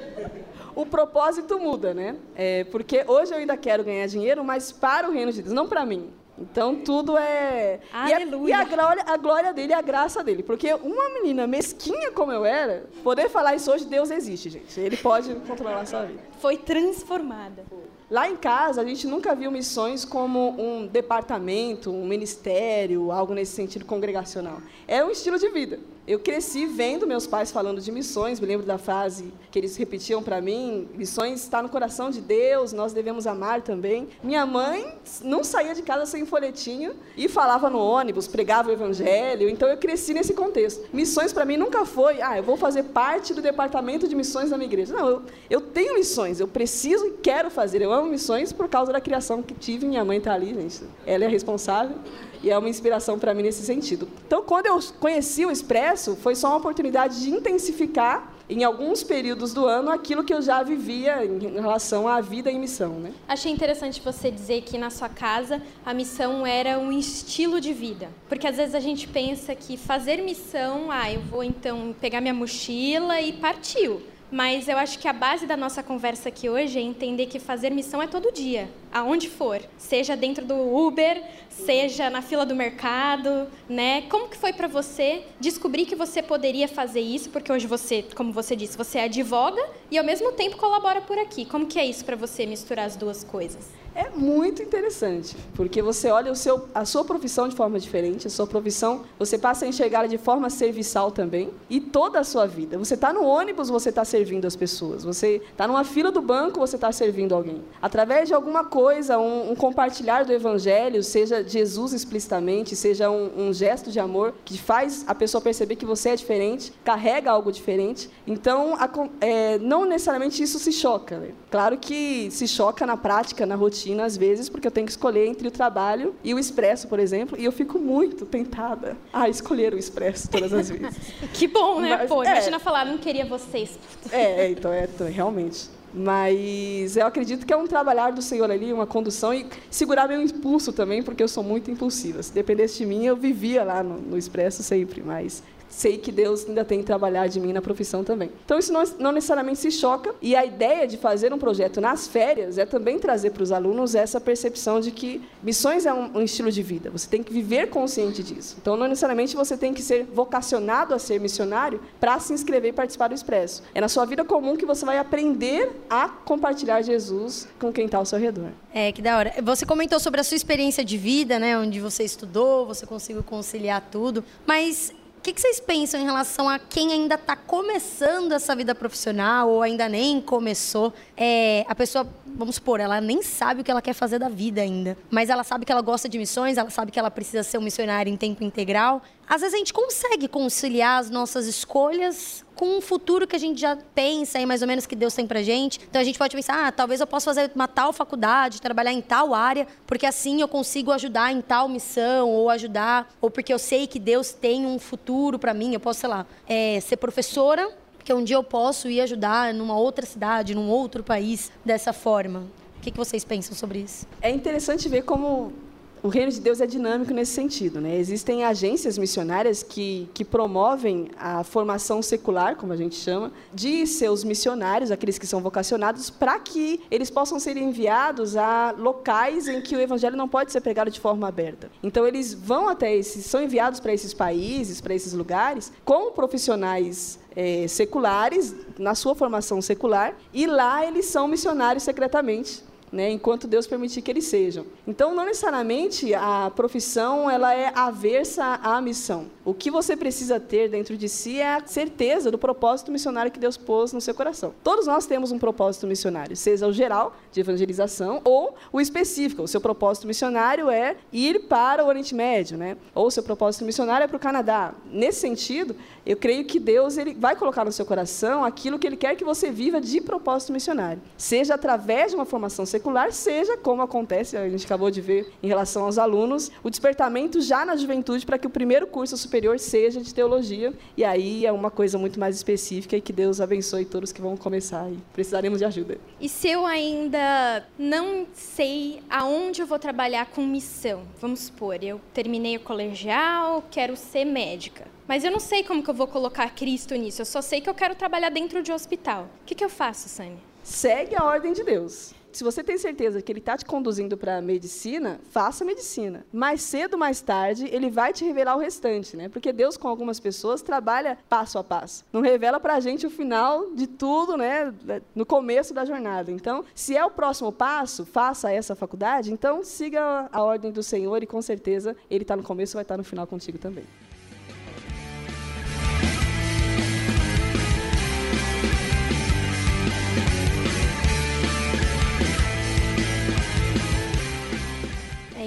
o 0.75 0.85
propósito 0.85 1.57
muda, 1.57 1.93
né? 1.93 2.15
É, 2.35 2.63
porque 2.65 3.03
hoje 3.07 3.33
eu 3.33 3.39
ainda 3.39 3.57
quero 3.57 3.83
ganhar 3.83 4.05
dinheiro, 4.05 4.43
mas 4.43 4.71
para 4.71 5.09
o 5.09 5.11
reino 5.11 5.31
de 5.31 5.41
Deus, 5.41 5.53
não 5.53 5.67
para 5.67 5.83
mim. 5.85 6.11
Então 6.39 6.75
tudo 6.77 7.17
é. 7.17 7.79
Aleluia. 7.91 8.49
E, 8.49 8.53
a, 8.53 8.59
e 8.59 8.61
a, 8.61 8.65
glória, 8.65 9.03
a 9.05 9.17
glória 9.17 9.53
dele 9.53 9.73
a 9.73 9.81
graça 9.81 10.23
dele. 10.23 10.43
Porque 10.43 10.73
uma 10.73 11.09
menina 11.09 11.45
mesquinha 11.45 12.11
como 12.11 12.31
eu 12.31 12.45
era, 12.45 12.85
poder 13.03 13.29
falar 13.29 13.55
isso 13.55 13.71
hoje, 13.71 13.85
Deus 13.85 14.09
existe, 14.09 14.49
gente. 14.49 14.79
Ele 14.79 14.97
pode 14.97 15.33
controlar 15.35 15.81
a 15.81 15.85
sua 15.85 16.05
vida. 16.05 16.21
Foi 16.39 16.57
transformada. 16.57 17.63
Lá 18.09 18.27
em 18.27 18.35
casa, 18.35 18.81
a 18.81 18.85
gente 18.85 19.05
nunca 19.05 19.35
viu 19.35 19.51
missões 19.51 20.03
como 20.03 20.59
um 20.59 20.87
departamento, 20.87 21.91
um 21.91 22.07
ministério, 22.07 23.11
algo 23.11 23.35
nesse 23.35 23.51
sentido 23.51 23.85
congregacional. 23.85 24.59
Era 24.87 25.05
um 25.05 25.11
estilo 25.11 25.37
de 25.37 25.47
vida. 25.49 25.79
Eu 26.09 26.17
cresci 26.17 26.65
vendo 26.65 27.05
meus 27.05 27.27
pais 27.27 27.51
falando 27.51 27.79
de 27.79 27.91
missões, 27.91 28.39
me 28.39 28.47
lembro 28.47 28.65
da 28.65 28.79
frase 28.79 29.31
que 29.51 29.59
eles 29.59 29.77
repetiam 29.77 30.23
para 30.23 30.41
mim: 30.41 30.89
missões 30.95 31.43
está 31.43 31.61
no 31.61 31.69
coração 31.69 32.09
de 32.09 32.19
Deus, 32.19 32.73
nós 32.73 32.91
devemos 32.91 33.27
amar 33.27 33.61
também. 33.61 34.07
Minha 34.23 34.43
mãe 34.43 34.91
não 35.23 35.43
saía 35.43 35.75
de 35.75 35.83
casa 35.83 36.07
sem 36.07 36.25
folhetinho 36.25 36.95
e 37.15 37.29
falava 37.29 37.69
no 37.69 37.77
ônibus, 37.77 38.27
pregava 38.27 38.69
o 38.69 38.71
evangelho, 38.71 39.47
então 39.47 39.69
eu 39.69 39.77
cresci 39.77 40.11
nesse 40.11 40.33
contexto. 40.33 40.83
Missões 40.91 41.31
para 41.31 41.45
mim 41.45 41.57
nunca 41.57 41.85
foi, 41.85 42.19
ah, 42.23 42.37
eu 42.37 42.43
vou 42.43 42.57
fazer 42.57 42.85
parte 42.85 43.31
do 43.31 43.39
departamento 43.39 44.07
de 44.07 44.15
missões 44.15 44.49
da 44.49 44.57
minha 44.57 44.67
igreja. 44.67 44.91
Não, 44.91 45.07
eu, 45.07 45.21
eu 45.47 45.61
tenho 45.61 45.93
missões, 45.93 46.39
eu 46.39 46.47
preciso 46.47 47.05
e 47.05 47.11
quero 47.21 47.51
fazer. 47.51 47.83
Eu 47.83 47.93
amo 47.93 48.09
missões 48.09 48.51
por 48.51 48.67
causa 48.67 48.91
da 48.91 48.99
criação 48.99 49.43
que 49.43 49.53
tive, 49.53 49.85
minha 49.85 50.03
mãe 50.03 50.17
está 50.17 50.33
ali, 50.33 50.55
gente. 50.55 50.81
Ela 51.05 51.25
é 51.25 51.27
responsável 51.27 51.97
e 52.43 52.49
é 52.49 52.57
uma 52.57 52.69
inspiração 52.69 53.19
para 53.19 53.33
mim 53.33 53.43
nesse 53.43 53.63
sentido. 53.63 54.07
Então, 54.25 54.41
quando 54.43 54.67
eu 54.67 54.79
conheci 54.99 55.45
o 55.45 55.51
Expresso, 55.51 56.15
foi 56.15 56.35
só 56.35 56.49
uma 56.49 56.57
oportunidade 56.57 57.21
de 57.21 57.29
intensificar 57.29 58.33
em 58.49 58.63
alguns 58.63 59.03
períodos 59.03 59.53
do 59.53 59.65
ano 59.65 59.91
aquilo 59.91 60.23
que 60.23 60.33
eu 60.33 60.41
já 60.41 60.63
vivia 60.63 61.23
em 61.23 61.53
relação 61.53 62.07
à 62.07 62.19
vida 62.19 62.49
e 62.49 62.57
missão, 62.57 62.93
né? 62.93 63.13
Achei 63.27 63.51
interessante 63.51 64.01
você 64.03 64.31
dizer 64.31 64.63
que 64.63 64.77
na 64.77 64.89
sua 64.89 65.07
casa 65.07 65.61
a 65.85 65.93
missão 65.93 66.45
era 66.45 66.79
um 66.79 66.91
estilo 66.91 67.61
de 67.61 67.71
vida, 67.71 68.09
porque 68.27 68.47
às 68.47 68.57
vezes 68.57 68.73
a 68.73 68.79
gente 68.79 69.07
pensa 69.07 69.53
que 69.53 69.77
fazer 69.77 70.17
missão, 70.23 70.89
ah, 70.89 71.11
eu 71.11 71.21
vou 71.21 71.43
então 71.43 71.95
pegar 72.01 72.21
minha 72.21 72.33
mochila 72.33 73.21
e 73.21 73.33
partiu. 73.33 74.01
Mas 74.31 74.67
eu 74.67 74.77
acho 74.77 74.99
que 74.99 75.07
a 75.07 75.13
base 75.13 75.47
da 75.47 75.57
nossa 75.57 75.81
conversa 75.81 76.29
aqui 76.29 76.47
hoje 76.47 76.77
é 76.77 76.81
entender 76.81 77.25
que 77.25 77.39
fazer 77.39 77.71
missão 77.71 77.99
é 77.99 78.05
todo 78.05 78.31
dia, 78.31 78.69
aonde 78.93 79.27
for, 79.27 79.59
seja 79.75 80.15
dentro 80.15 80.45
do 80.45 80.55
Uber, 80.55 81.23
seja 81.49 82.11
na 82.11 82.21
fila 82.21 82.45
do 82.45 82.55
mercado, 82.55 83.47
né? 83.67 84.03
Como 84.03 84.29
que 84.29 84.37
foi 84.37 84.53
para 84.53 84.67
você 84.67 85.23
descobrir 85.39 85.85
que 85.87 85.95
você 85.95 86.21
poderia 86.21 86.67
fazer 86.67 87.01
isso? 87.01 87.31
Porque 87.31 87.51
hoje 87.51 87.65
você, 87.65 88.05
como 88.15 88.31
você 88.31 88.55
disse, 88.55 88.77
você 88.77 88.99
advoga 88.99 89.65
e 89.89 89.97
ao 89.97 90.05
mesmo 90.05 90.31
tempo 90.33 90.57
colabora 90.57 91.01
por 91.01 91.17
aqui. 91.17 91.43
Como 91.43 91.65
que 91.65 91.79
é 91.79 91.85
isso 91.85 92.05
para 92.05 92.15
você 92.15 92.45
misturar 92.45 92.85
as 92.85 92.95
duas 92.95 93.23
coisas? 93.23 93.71
É 93.99 94.09
muito 94.09 94.63
interessante, 94.63 95.35
porque 95.55 95.81
você 95.81 96.09
olha 96.09 96.31
o 96.31 96.35
seu, 96.35 96.69
a 96.73 96.85
sua 96.85 97.03
profissão 97.03 97.49
de 97.49 97.55
forma 97.55 97.77
diferente, 97.77 98.27
a 98.27 98.29
sua 98.29 98.47
profissão, 98.47 99.01
você 99.17 99.37
passa 99.37 99.65
a 99.65 99.67
enxergar 99.67 100.07
de 100.07 100.17
forma 100.17 100.49
serviçal 100.49 101.11
também, 101.11 101.49
e 101.69 101.81
toda 101.81 102.17
a 102.17 102.23
sua 102.23 102.47
vida. 102.47 102.77
Você 102.77 102.93
está 102.93 103.11
no 103.11 103.25
ônibus, 103.25 103.69
você 103.69 103.89
está 103.89 104.05
servindo 104.05 104.45
as 104.45 104.55
pessoas. 104.55 105.03
Você 105.03 105.41
está 105.51 105.67
numa 105.67 105.83
fila 105.83 106.11
do 106.11 106.21
banco, 106.21 106.61
você 106.61 106.77
está 106.77 106.91
servindo 106.93 107.35
alguém. 107.35 107.61
Através 107.81 108.29
de 108.29 108.33
alguma 108.33 108.63
coisa, 108.63 109.19
um, 109.19 109.51
um, 109.51 109.55
compartilhar 109.55 110.23
do 110.23 110.31
evangelho, 110.31 111.03
seja 111.03 111.43
Jesus 111.43 111.91
explicitamente, 111.91 112.77
seja 112.77 113.09
um, 113.09 113.49
um 113.49 113.53
gesto 113.53 113.91
de 113.91 113.99
amor 113.99 114.33
que 114.45 114.57
faz 114.57 115.03
a 115.07 115.13
pessoa 115.13 115.41
perceber 115.41 115.75
que 115.75 115.85
você 115.85 116.09
é 116.09 116.15
diferente, 116.15 116.71
carrega 116.85 117.31
algo 117.31 117.51
diferente. 117.51 118.09
Então, 118.25 118.75
a, 118.75 118.89
é, 119.19 119.59
não 119.59 119.83
necessariamente 119.83 120.41
isso 120.41 120.57
se 120.57 120.71
choca. 120.71 121.17
Né? 121.17 121.31
Claro 121.51 121.77
que 121.77 122.31
se 122.31 122.47
choca 122.47 122.85
na 122.85 122.95
prática, 122.95 123.45
na 123.45 123.55
rotina 123.55 123.88
rotina, 123.89 124.05
às 124.05 124.15
vezes, 124.15 124.49
porque 124.49 124.67
eu 124.67 124.71
tenho 124.71 124.85
que 124.85 124.91
escolher 124.91 125.25
entre 125.27 125.47
o 125.47 125.51
trabalho 125.51 126.15
e 126.23 126.33
o 126.33 126.39
expresso, 126.39 126.87
por 126.87 126.99
exemplo, 126.99 127.37
e 127.39 127.45
eu 127.45 127.51
fico 127.51 127.79
muito 127.79 128.25
tentada 128.25 128.95
a 129.11 129.27
escolher 129.27 129.73
o 129.73 129.77
expresso 129.77 130.29
todas 130.29 130.53
as 130.53 130.69
vezes. 130.69 130.97
que 131.33 131.47
bom, 131.47 131.79
né? 131.79 131.97
Mas, 131.97 132.09
Pô, 132.09 132.23
é, 132.23 132.27
imagina 132.27 132.59
falar, 132.59 132.85
não 132.85 132.97
queria 132.97 133.25
vocês. 133.25 133.77
É, 134.11 134.45
é, 134.45 134.51
então, 134.51 134.71
é, 134.71 134.83
então, 134.83 135.07
realmente. 135.07 135.69
Mas 135.91 136.95
eu 136.95 137.07
acredito 137.07 137.47
que 137.47 137.51
é 137.51 137.57
um 137.57 137.65
trabalhar 137.65 138.11
do 138.11 138.21
Senhor 138.21 138.49
ali, 138.51 138.71
uma 138.71 138.85
condução 138.85 139.33
e 139.33 139.47
segurar 139.71 140.07
meu 140.07 140.21
impulso 140.21 140.71
também, 140.71 141.01
porque 141.01 141.23
eu 141.23 141.27
sou 141.27 141.43
muito 141.43 141.71
impulsiva. 141.71 142.21
Se 142.21 142.31
dependesse 142.31 142.77
de 142.77 142.85
mim, 142.85 143.05
eu 143.05 143.15
vivia 143.15 143.63
lá 143.63 143.81
no, 143.81 143.97
no 143.97 144.17
Expresso 144.17 144.61
sempre, 144.61 145.01
mas 145.01 145.41
sei 145.69 145.97
que 145.97 146.11
Deus 146.11 146.45
ainda 146.47 146.65
tem 146.65 146.79
que 146.79 146.85
trabalhar 146.85 147.27
de 147.27 147.39
mim 147.39 147.53
na 147.53 147.61
profissão 147.61 148.03
também. 148.03 148.31
Então, 148.43 148.57
isso 148.57 148.73
não, 148.73 148.83
não 148.99 149.11
necessariamente 149.11 149.59
se 149.59 149.71
choca, 149.71 150.13
e 150.21 150.35
a 150.35 150.45
ideia 150.45 150.87
de 150.87 150.97
fazer 150.97 151.31
um 151.31 151.37
projeto 151.37 151.79
nas 151.79 152.07
férias 152.07 152.57
é 152.57 152.65
também 152.65 152.99
trazer 152.99 153.31
para 153.31 153.43
os 153.43 153.51
alunos 153.51 153.95
essa 153.95 154.19
percepção 154.19 154.79
de 154.79 154.91
que 154.91 155.21
missões 155.43 155.85
é 155.85 155.93
um, 155.93 156.17
um, 156.17 156.21
estilo 156.21 156.51
de 156.51 156.63
vida, 156.63 156.89
você 156.89 157.07
tem 157.07 157.23
que 157.23 157.31
viver 157.31 157.69
consciente 157.69 158.23
disso. 158.23 158.57
Então, 158.61 158.75
não 158.75 158.87
necessariamente 158.87 159.35
você 159.35 159.55
tem 159.55 159.73
que 159.73 159.81
ser 159.81 160.05
vocacionado 160.05 160.93
a 160.93 160.99
ser 160.99 161.19
missionário 161.19 161.79
para 161.99 162.19
se 162.19 162.33
inscrever 162.33 162.71
e 162.71 162.73
participar 162.73 163.07
do 163.07 163.15
Expresso. 163.15 163.63
É 163.73 163.81
na 163.81 163.87
sua 163.87 164.05
vida 164.05 164.25
comum 164.25 164.55
que 164.55 164.65
você 164.65 164.85
vai 164.85 164.97
aprender 164.97 165.71
a 165.89 166.09
compartilhar 166.09 166.81
Jesus 166.81 167.47
com 167.59 167.71
quem 167.71 167.85
está 167.85 167.97
ao 167.97 168.05
seu 168.05 168.19
redor. 168.19 168.49
É, 168.73 168.91
que 168.91 169.01
da 169.01 169.17
hora. 169.17 169.33
Você 169.43 169.65
comentou 169.65 169.99
sobre 169.99 170.21
a 170.21 170.23
sua 170.23 170.35
experiência 170.35 170.83
de 170.83 170.97
vida, 170.97 171.39
né, 171.39 171.57
onde 171.57 171.79
você 171.79 172.03
estudou, 172.03 172.65
você 172.65 172.85
conseguiu 172.85 173.23
conciliar 173.23 173.87
tudo, 173.91 174.23
mas 174.45 174.93
o 175.19 175.21
que, 175.21 175.33
que, 175.33 175.41
vocês 175.41 175.59
pensam 175.59 175.99
em 175.99 176.05
relação 176.05 176.47
a 176.47 176.57
quem 176.57 176.93
ainda 176.93 177.15
está 177.15 177.35
começando 177.35 178.31
essa 178.31 178.55
vida 178.55 178.73
profissional 178.73 179.49
ou 179.49 179.61
ainda 179.61 179.89
nem 179.89 180.21
começou? 180.21 180.93
É, 181.17 181.65
a 181.67 181.75
pessoa, 181.75 182.07
vamos 182.35 182.55
supor, 182.55 182.79
ela 182.79 182.99
nem 183.01 183.21
sabe 183.21 183.61
o 183.61 183.63
que 183.63 183.71
ela 183.71 183.81
quer 183.81 183.93
fazer 183.93 184.19
da 184.19 184.29
vida 184.29 184.61
ainda, 184.61 184.97
mas 185.09 185.29
ela 185.29 185.43
sabe 185.43 185.65
que 185.65 185.71
ela 185.71 185.81
gosta 185.81 186.07
de 186.07 186.17
missões, 186.17 186.57
ela 186.57 186.69
sabe 186.69 186.91
que 186.91 186.99
ela 186.99 187.11
precisa 187.11 187.43
ser 187.43 187.57
um 187.57 187.61
missionário 187.61 188.11
em 188.11 188.17
tempo 188.17 188.43
integral 188.43 189.01
às 189.29 189.41
vezes 189.41 189.53
a 189.53 189.57
gente 189.59 189.71
consegue 189.71 190.27
conciliar 190.27 190.99
as 190.99 191.11
nossas 191.11 191.45
escolhas 191.45 192.43
com 192.55 192.77
um 192.77 192.81
futuro 192.81 193.27
que 193.27 193.35
a 193.35 193.39
gente 193.39 193.61
já 193.61 193.77
pensa 193.93 194.39
aí 194.39 194.45
mais 194.45 194.63
ou 194.63 194.67
menos 194.67 194.87
que 194.87 194.95
Deus 194.95 195.13
tem 195.13 195.27
pra 195.27 195.43
gente. 195.43 195.79
Então 195.87 196.01
a 196.01 196.03
gente 196.03 196.17
pode 196.17 196.35
pensar, 196.35 196.65
ah, 196.65 196.71
talvez 196.71 196.99
eu 196.99 197.05
possa 197.05 197.25
fazer 197.25 197.51
uma 197.53 197.67
tal 197.67 197.93
faculdade, 197.93 198.59
trabalhar 198.59 198.91
em 198.91 199.01
tal 199.01 199.35
área, 199.35 199.67
porque 199.85 200.07
assim 200.07 200.41
eu 200.41 200.47
consigo 200.47 200.91
ajudar 200.91 201.31
em 201.31 201.41
tal 201.41 201.69
missão, 201.69 202.27
ou 202.27 202.49
ajudar, 202.49 203.13
ou 203.21 203.29
porque 203.29 203.53
eu 203.53 203.59
sei 203.59 203.85
que 203.85 203.99
Deus 203.99 204.33
tem 204.33 204.65
um 204.65 204.79
futuro 204.79 205.37
para 205.37 205.53
mim, 205.53 205.75
eu 205.75 205.79
posso, 205.79 205.99
sei 205.99 206.09
lá, 206.09 206.25
é, 206.47 206.79
ser 206.81 206.97
professora, 206.97 207.69
porque 207.99 208.13
um 208.13 208.23
dia 208.23 208.37
eu 208.37 208.43
posso 208.43 208.89
ir 208.89 209.01
ajudar 209.01 209.53
numa 209.53 209.77
outra 209.77 210.05
cidade, 210.05 210.55
num 210.55 210.69
outro 210.69 211.03
país 211.03 211.51
dessa 211.63 211.93
forma. 211.93 212.47
O 212.77 212.81
que, 212.81 212.91
que 212.91 212.97
vocês 212.97 213.25
pensam 213.25 213.53
sobre 213.53 213.79
isso? 213.79 214.07
É 214.21 214.31
interessante 214.31 214.87
ver 214.87 215.03
como 215.03 215.53
o 216.01 216.07
reino 216.07 216.31
de 216.31 216.39
Deus 216.39 216.61
é 216.61 216.65
dinâmico 216.65 217.13
nesse 217.13 217.33
sentido. 217.33 217.81
Né? 217.81 217.97
Existem 217.97 218.43
agências 218.45 218.97
missionárias 218.97 219.61
que, 219.61 220.09
que 220.13 220.23
promovem 220.23 221.09
a 221.17 221.43
formação 221.43 222.01
secular, 222.01 222.55
como 222.55 222.71
a 222.71 222.77
gente 222.77 222.95
chama, 222.95 223.31
de 223.53 223.85
seus 223.85 224.23
missionários, 224.23 224.91
aqueles 224.91 225.17
que 225.17 225.27
são 225.27 225.41
vocacionados, 225.41 226.09
para 226.09 226.39
que 226.39 226.81
eles 226.89 227.09
possam 227.09 227.39
ser 227.39 227.57
enviados 227.57 228.37
a 228.37 228.73
locais 228.77 229.47
em 229.47 229.61
que 229.61 229.75
o 229.75 229.79
evangelho 229.79 230.15
não 230.15 230.27
pode 230.27 230.51
ser 230.51 230.61
pregado 230.61 230.89
de 230.89 230.99
forma 230.99 231.27
aberta. 231.27 231.69
Então, 231.83 232.07
eles 232.07 232.33
vão 232.33 232.69
até 232.69 232.95
esses, 232.95 233.25
são 233.25 233.43
enviados 233.43 233.79
para 233.79 233.93
esses 233.93 234.13
países, 234.13 234.79
para 234.79 234.93
esses 234.93 235.13
lugares, 235.13 235.71
com 235.83 236.11
profissionais 236.11 237.19
é, 237.39 237.69
seculares, 237.69 238.53
na 238.77 238.93
sua 238.93 239.15
formação 239.15 239.61
secular, 239.61 240.13
e 240.33 240.45
lá 240.45 240.85
eles 240.85 241.05
são 241.05 241.25
missionários 241.25 241.83
secretamente 241.83 242.61
né, 242.91 243.09
enquanto 243.09 243.47
Deus 243.47 243.67
permitir 243.67 244.01
que 244.01 244.11
eles 244.11 244.25
sejam. 244.25 244.65
Então, 244.87 245.13
não 245.13 245.25
necessariamente 245.25 246.13
a 246.13 246.51
profissão 246.55 247.29
ela 247.29 247.53
é 247.53 247.71
aversa 247.75 248.59
à 248.63 248.81
missão. 248.81 249.27
O 249.45 249.53
que 249.53 249.71
você 249.71 249.95
precisa 249.95 250.39
ter 250.39 250.69
dentro 250.69 250.97
de 250.97 251.07
si 251.07 251.39
é 251.39 251.55
a 251.55 251.65
certeza 251.65 252.31
do 252.31 252.37
propósito 252.37 252.91
missionário 252.91 253.31
que 253.31 253.39
Deus 253.39 253.57
pôs 253.57 253.93
no 253.93 254.01
seu 254.01 254.13
coração. 254.13 254.53
Todos 254.63 254.87
nós 254.87 255.05
temos 255.05 255.31
um 255.31 255.39
propósito 255.39 255.87
missionário, 255.87 256.35
seja 256.35 256.67
o 256.67 256.73
geral, 256.73 257.15
de 257.31 257.39
evangelização, 257.39 258.21
ou 258.23 258.55
o 258.71 258.81
específico. 258.81 259.43
O 259.43 259.47
seu 259.47 259.61
propósito 259.61 260.07
missionário 260.07 260.69
é 260.69 260.97
ir 261.11 261.47
para 261.47 261.83
o 261.83 261.87
Oriente 261.87 262.13
Médio, 262.15 262.57
né? 262.57 262.77
ou 262.93 263.07
o 263.07 263.11
seu 263.11 263.23
propósito 263.23 263.65
missionário 263.65 264.03
é 264.03 264.07
para 264.07 264.17
o 264.17 264.19
Canadá. 264.19 264.73
Nesse 264.91 265.19
sentido, 265.19 265.75
eu 266.09 266.17
creio 266.17 266.43
que 266.43 266.59
Deus 266.59 266.97
ele 266.97 267.13
vai 267.13 267.35
colocar 267.35 267.63
no 267.63 267.71
seu 267.71 267.85
coração 267.85 268.43
aquilo 268.43 268.79
que 268.79 268.87
Ele 268.87 268.97
quer 268.97 269.15
que 269.15 269.23
você 269.23 269.51
viva 269.51 269.79
de 269.79 270.01
propósito 270.01 270.51
missionário. 270.51 270.99
Seja 271.15 271.53
através 271.53 272.09
de 272.09 272.15
uma 272.15 272.25
formação 272.25 272.65
secular, 272.65 273.11
seja 273.11 273.55
como 273.55 273.83
acontece, 273.83 274.35
a 274.35 274.49
gente 274.49 274.65
acabou 274.65 274.89
de 274.89 275.01
ver 275.01 275.31
em 275.43 275.47
relação 275.47 275.83
aos 275.83 275.99
alunos, 275.99 276.51
o 276.63 276.69
despertamento 276.71 277.39
já 277.41 277.63
na 277.63 277.75
juventude 277.75 278.25
para 278.25 278.39
que 278.39 278.47
o 278.47 278.49
primeiro 278.49 278.87
curso 278.87 279.15
superior 279.17 279.59
seja 279.59 280.01
de 280.01 280.11
teologia. 280.11 280.73
E 280.97 281.05
aí 281.05 281.45
é 281.45 281.51
uma 281.51 281.69
coisa 281.69 281.95
muito 281.99 282.19
mais 282.19 282.35
específica 282.35 282.97
e 282.97 283.01
que 283.01 283.13
Deus 283.13 283.39
abençoe 283.39 283.85
todos 283.85 284.11
que 284.11 284.19
vão 284.19 284.35
começar 284.35 284.89
e 284.89 284.97
precisaremos 285.13 285.59
de 285.59 285.65
ajuda. 285.65 285.99
E 286.19 286.27
se 286.27 286.49
eu 286.49 286.65
ainda 286.65 287.63
não 287.77 288.25
sei 288.33 289.03
aonde 289.07 289.61
eu 289.61 289.67
vou 289.67 289.77
trabalhar 289.77 290.25
com 290.25 290.41
missão, 290.43 291.03
vamos 291.21 291.41
supor, 291.41 291.83
eu 291.83 292.01
terminei 292.15 292.57
o 292.57 292.61
colegial, 292.61 293.63
quero 293.69 293.95
ser 293.95 294.25
médica. 294.25 294.97
Mas 295.09 295.23
eu 295.23 295.31
não 295.31 295.39
sei 295.39 295.63
como 295.63 295.81
que 295.81 295.89
eu 295.89 295.93
vou 295.95 296.05
colocar 296.05 296.47
Cristo 296.51 296.93
nisso. 296.93 297.19
Eu 297.19 297.25
só 297.25 297.41
sei 297.41 297.59
que 297.59 297.67
eu 297.67 297.73
quero 297.73 297.95
trabalhar 297.95 298.29
dentro 298.29 298.61
de 298.61 298.71
um 298.71 298.75
hospital. 298.75 299.23
O 299.41 299.43
que, 299.43 299.55
que 299.55 299.65
eu 299.65 299.69
faço, 299.69 300.07
Sânia? 300.07 300.37
Segue 300.63 301.15
a 301.15 301.23
ordem 301.23 301.51
de 301.51 301.63
Deus. 301.63 302.13
Se 302.31 302.43
você 302.43 302.63
tem 302.63 302.77
certeza 302.77 303.19
que 303.19 303.31
ele 303.31 303.39
está 303.39 303.57
te 303.57 303.65
conduzindo 303.65 304.15
para 304.15 304.37
a 304.37 304.41
medicina, 304.41 305.19
faça 305.31 305.65
medicina. 305.65 306.23
Mais 306.31 306.61
cedo 306.61 306.95
mais 306.95 307.21
tarde, 307.21 307.67
ele 307.71 307.89
vai 307.89 308.13
te 308.13 308.23
revelar 308.23 308.55
o 308.55 308.59
restante, 308.59 309.17
né? 309.17 309.27
Porque 309.27 309.51
Deus, 309.51 309.77
com 309.77 309.87
algumas 309.87 310.19
pessoas, 310.19 310.61
trabalha 310.61 311.17
passo 311.27 311.57
a 311.57 311.63
passo. 311.63 312.05
Não 312.13 312.21
revela 312.21 312.59
para 312.59 312.75
a 312.75 312.79
gente 312.79 313.07
o 313.07 313.09
final 313.09 313.71
de 313.71 313.87
tudo, 313.87 314.37
né? 314.37 314.71
No 315.15 315.25
começo 315.25 315.73
da 315.73 315.85
jornada. 315.85 316.31
Então, 316.31 316.63
se 316.75 316.95
é 316.95 317.03
o 317.03 317.09
próximo 317.09 317.51
passo, 317.51 318.05
faça 318.05 318.51
essa 318.51 318.75
faculdade, 318.75 319.33
então 319.33 319.63
siga 319.63 320.29
a 320.31 320.43
ordem 320.43 320.71
do 320.71 320.83
Senhor 320.83 321.23
e 321.23 321.25
com 321.25 321.41
certeza 321.41 321.97
ele 322.11 322.23
está 322.23 322.35
no 322.35 322.43
começo 322.43 322.73
e 322.73 322.75
vai 322.75 322.83
estar 322.83 322.95
no 322.95 323.03
final 323.03 323.25
contigo 323.25 323.57
também. 323.57 323.85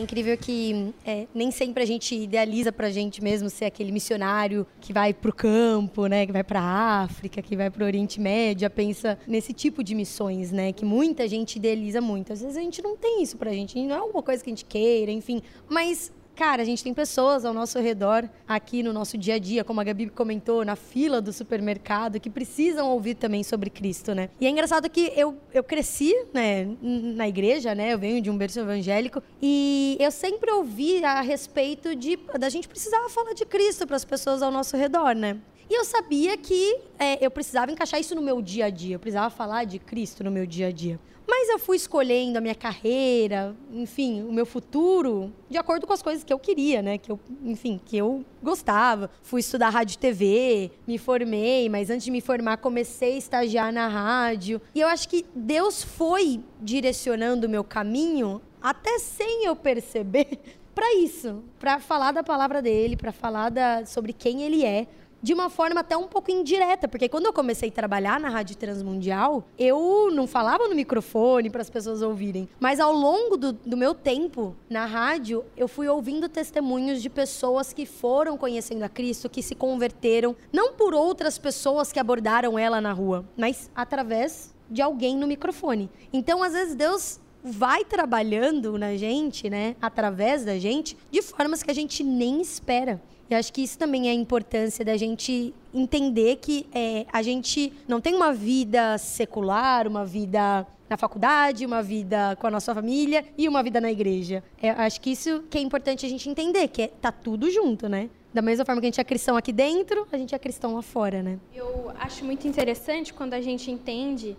Incrível 0.02 0.36
que 0.36 0.92
é, 1.04 1.26
nem 1.34 1.50
sempre 1.50 1.82
a 1.82 1.86
gente 1.86 2.14
idealiza 2.14 2.72
para 2.72 2.88
a 2.88 2.90
gente 2.90 3.22
mesmo 3.22 3.48
ser 3.48 3.66
aquele 3.66 3.92
missionário 3.92 4.66
que 4.80 4.92
vai 4.92 5.14
para 5.14 5.30
o 5.30 5.34
campo, 5.34 6.06
né, 6.06 6.26
que 6.26 6.32
vai 6.32 6.44
para 6.44 6.60
a 6.60 7.02
África, 7.02 7.40
que 7.40 7.56
vai 7.56 7.70
para 7.70 7.82
o 7.82 7.86
Oriente 7.86 8.20
Médio, 8.20 8.68
pensa 8.70 9.18
nesse 9.26 9.52
tipo 9.52 9.82
de 9.82 9.94
missões, 9.94 10.50
né, 10.50 10.72
que 10.72 10.84
muita 10.84 11.26
gente 11.28 11.56
idealiza 11.56 12.00
muito. 12.00 12.32
Às 12.32 12.40
vezes 12.40 12.56
a 12.56 12.60
gente 12.60 12.82
não 12.82 12.96
tem 12.96 13.22
isso 13.22 13.36
para 13.36 13.50
a 13.50 13.54
gente, 13.54 13.78
não 13.82 13.94
é 13.94 13.98
alguma 13.98 14.22
coisa 14.22 14.42
que 14.42 14.50
a 14.50 14.52
gente 14.52 14.64
queira, 14.64 15.10
enfim, 15.10 15.42
mas 15.68 16.12
Cara, 16.34 16.62
a 16.62 16.64
gente 16.64 16.82
tem 16.82 16.94
pessoas 16.94 17.44
ao 17.44 17.52
nosso 17.52 17.78
redor, 17.78 18.28
aqui 18.48 18.82
no 18.82 18.92
nosso 18.92 19.18
dia 19.18 19.34
a 19.34 19.38
dia, 19.38 19.62
como 19.62 19.80
a 19.80 19.84
Gabi 19.84 20.08
comentou, 20.08 20.64
na 20.64 20.74
fila 20.74 21.20
do 21.20 21.32
supermercado, 21.32 22.18
que 22.18 22.30
precisam 22.30 22.88
ouvir 22.90 23.14
também 23.14 23.42
sobre 23.42 23.68
Cristo, 23.68 24.14
né? 24.14 24.30
E 24.40 24.46
é 24.46 24.50
engraçado 24.50 24.88
que 24.88 25.12
eu, 25.14 25.36
eu 25.52 25.62
cresci, 25.62 26.14
né, 26.32 26.68
na 26.80 27.28
igreja, 27.28 27.74
né? 27.74 27.92
Eu 27.92 27.98
venho 27.98 28.20
de 28.22 28.30
um 28.30 28.36
berço 28.36 28.60
evangélico 28.60 29.22
e 29.42 29.96
eu 30.00 30.10
sempre 30.10 30.50
ouvi 30.50 31.04
a 31.04 31.20
respeito 31.20 31.94
de 31.94 32.18
da 32.38 32.48
gente 32.48 32.66
precisava 32.66 33.08
falar 33.10 33.34
de 33.34 33.44
Cristo 33.44 33.86
para 33.86 33.96
as 33.96 34.04
pessoas 34.04 34.42
ao 34.42 34.50
nosso 34.50 34.76
redor, 34.76 35.14
né? 35.14 35.38
E 35.68 35.74
eu 35.74 35.84
sabia 35.84 36.36
que 36.36 36.78
é, 36.98 37.24
eu 37.24 37.30
precisava 37.30 37.70
encaixar 37.70 38.00
isso 38.00 38.14
no 38.14 38.22
meu 38.22 38.42
dia 38.42 38.66
a 38.66 38.70
dia, 38.70 38.96
eu 38.96 39.00
precisava 39.00 39.30
falar 39.30 39.64
de 39.64 39.78
Cristo 39.78 40.24
no 40.24 40.30
meu 40.30 40.46
dia 40.46 40.68
a 40.68 40.72
dia. 40.72 40.98
Mas 41.26 41.48
eu 41.48 41.58
fui 41.58 41.76
escolhendo 41.76 42.38
a 42.38 42.40
minha 42.40 42.54
carreira, 42.54 43.54
enfim, 43.72 44.22
o 44.22 44.32
meu 44.32 44.44
futuro, 44.44 45.32
de 45.48 45.56
acordo 45.56 45.86
com 45.86 45.92
as 45.92 46.02
coisas 46.02 46.24
que 46.24 46.32
eu 46.32 46.38
queria, 46.38 46.82
né? 46.82 46.98
Que 46.98 47.10
eu, 47.10 47.18
enfim, 47.44 47.80
que 47.84 47.96
eu 47.96 48.24
gostava. 48.42 49.10
Fui 49.22 49.40
estudar 49.40 49.70
rádio 49.70 49.94
e 49.94 49.98
TV, 49.98 50.70
me 50.86 50.98
formei, 50.98 51.68
mas 51.68 51.90
antes 51.90 52.04
de 52.04 52.10
me 52.10 52.20
formar 52.20 52.58
comecei 52.58 53.14
a 53.14 53.18
estagiar 53.18 53.72
na 53.72 53.88
rádio. 53.88 54.60
E 54.74 54.80
eu 54.80 54.88
acho 54.88 55.08
que 55.08 55.24
Deus 55.34 55.82
foi 55.82 56.40
direcionando 56.60 57.46
o 57.46 57.50
meu 57.50 57.64
caminho 57.64 58.40
até 58.60 58.98
sem 58.98 59.44
eu 59.44 59.56
perceber 59.56 60.38
para 60.74 60.94
isso, 60.94 61.42
para 61.58 61.78
falar 61.78 62.12
da 62.12 62.22
palavra 62.22 62.62
dele, 62.62 62.96
para 62.96 63.12
falar 63.12 63.50
da, 63.50 63.84
sobre 63.84 64.12
quem 64.12 64.42
ele 64.42 64.64
é, 64.64 64.86
de 65.22 65.32
uma 65.32 65.48
forma 65.48 65.80
até 65.80 65.96
um 65.96 66.08
pouco 66.08 66.30
indireta, 66.30 66.88
porque 66.88 67.08
quando 67.08 67.26
eu 67.26 67.32
comecei 67.32 67.68
a 67.68 67.72
trabalhar 67.72 68.18
na 68.18 68.28
Rádio 68.28 68.56
Transmundial, 68.56 69.44
eu 69.58 70.10
não 70.12 70.26
falava 70.26 70.66
no 70.66 70.74
microfone 70.74 71.48
para 71.48 71.62
as 71.62 71.70
pessoas 71.70 72.02
ouvirem, 72.02 72.48
mas 72.58 72.80
ao 72.80 72.92
longo 72.92 73.36
do, 73.36 73.52
do, 73.52 73.76
meu 73.76 73.94
tempo 73.94 74.56
na 74.68 74.84
rádio, 74.84 75.44
eu 75.56 75.68
fui 75.68 75.88
ouvindo 75.88 76.28
testemunhos 76.28 77.00
de 77.00 77.08
pessoas 77.08 77.72
que 77.72 77.86
foram 77.86 78.36
conhecendo 78.36 78.82
a 78.82 78.88
Cristo, 78.88 79.30
que 79.30 79.42
se 79.42 79.54
converteram, 79.54 80.34
não 80.52 80.72
por 80.72 80.94
outras 80.94 81.38
pessoas 81.38 81.92
que 81.92 82.00
abordaram 82.00 82.58
ela 82.58 82.80
na 82.80 82.92
rua, 82.92 83.24
mas 83.36 83.70
através 83.74 84.52
de 84.68 84.80
alguém 84.80 85.16
no 85.16 85.26
microfone. 85.26 85.90
Então, 86.12 86.42
às 86.42 86.54
vezes, 86.54 86.74
Deus 86.74 87.20
vai 87.44 87.84
trabalhando 87.84 88.78
na 88.78 88.96
gente, 88.96 89.50
né, 89.50 89.74
através 89.82 90.44
da 90.44 90.58
gente, 90.58 90.96
de 91.10 91.20
formas 91.20 91.62
que 91.62 91.70
a 91.70 91.74
gente 91.74 92.04
nem 92.04 92.40
espera. 92.40 93.02
Eu 93.30 93.38
acho 93.38 93.52
que 93.52 93.62
isso 93.62 93.78
também 93.78 94.08
é 94.08 94.10
a 94.10 94.14
importância 94.14 94.84
da 94.84 94.96
gente 94.96 95.54
entender 95.72 96.36
que 96.36 96.66
é, 96.74 97.06
a 97.12 97.22
gente 97.22 97.72
não 97.88 98.00
tem 98.00 98.14
uma 98.14 98.32
vida 98.32 98.98
secular, 98.98 99.88
uma 99.88 100.04
vida 100.04 100.66
na 100.88 100.96
faculdade, 100.98 101.64
uma 101.64 101.82
vida 101.82 102.36
com 102.38 102.46
a 102.46 102.50
nossa 102.50 102.74
família 102.74 103.24
e 103.38 103.48
uma 103.48 103.62
vida 103.62 103.80
na 103.80 103.90
igreja. 103.90 104.44
É, 104.60 104.70
acho 104.70 105.00
que 105.00 105.10
isso 105.10 105.42
que 105.48 105.56
é 105.56 105.60
importante 105.60 106.04
a 106.04 106.08
gente 106.08 106.28
entender, 106.28 106.68
que 106.68 106.82
é, 106.82 106.88
tá 106.88 107.10
tudo 107.10 107.50
junto, 107.50 107.88
né? 107.88 108.10
Da 108.34 108.42
mesma 108.42 108.64
forma 108.64 108.80
que 108.80 108.86
a 108.86 108.88
gente 108.88 109.00
é 109.00 109.04
cristão 109.04 109.36
aqui 109.36 109.52
dentro, 109.52 110.06
a 110.12 110.18
gente 110.18 110.34
é 110.34 110.38
cristão 110.38 110.74
lá 110.74 110.82
fora, 110.82 111.22
né? 111.22 111.38
Eu 111.54 111.90
acho 111.98 112.24
muito 112.24 112.46
interessante 112.46 113.12
quando 113.14 113.32
a 113.32 113.40
gente 113.40 113.70
entende 113.70 114.36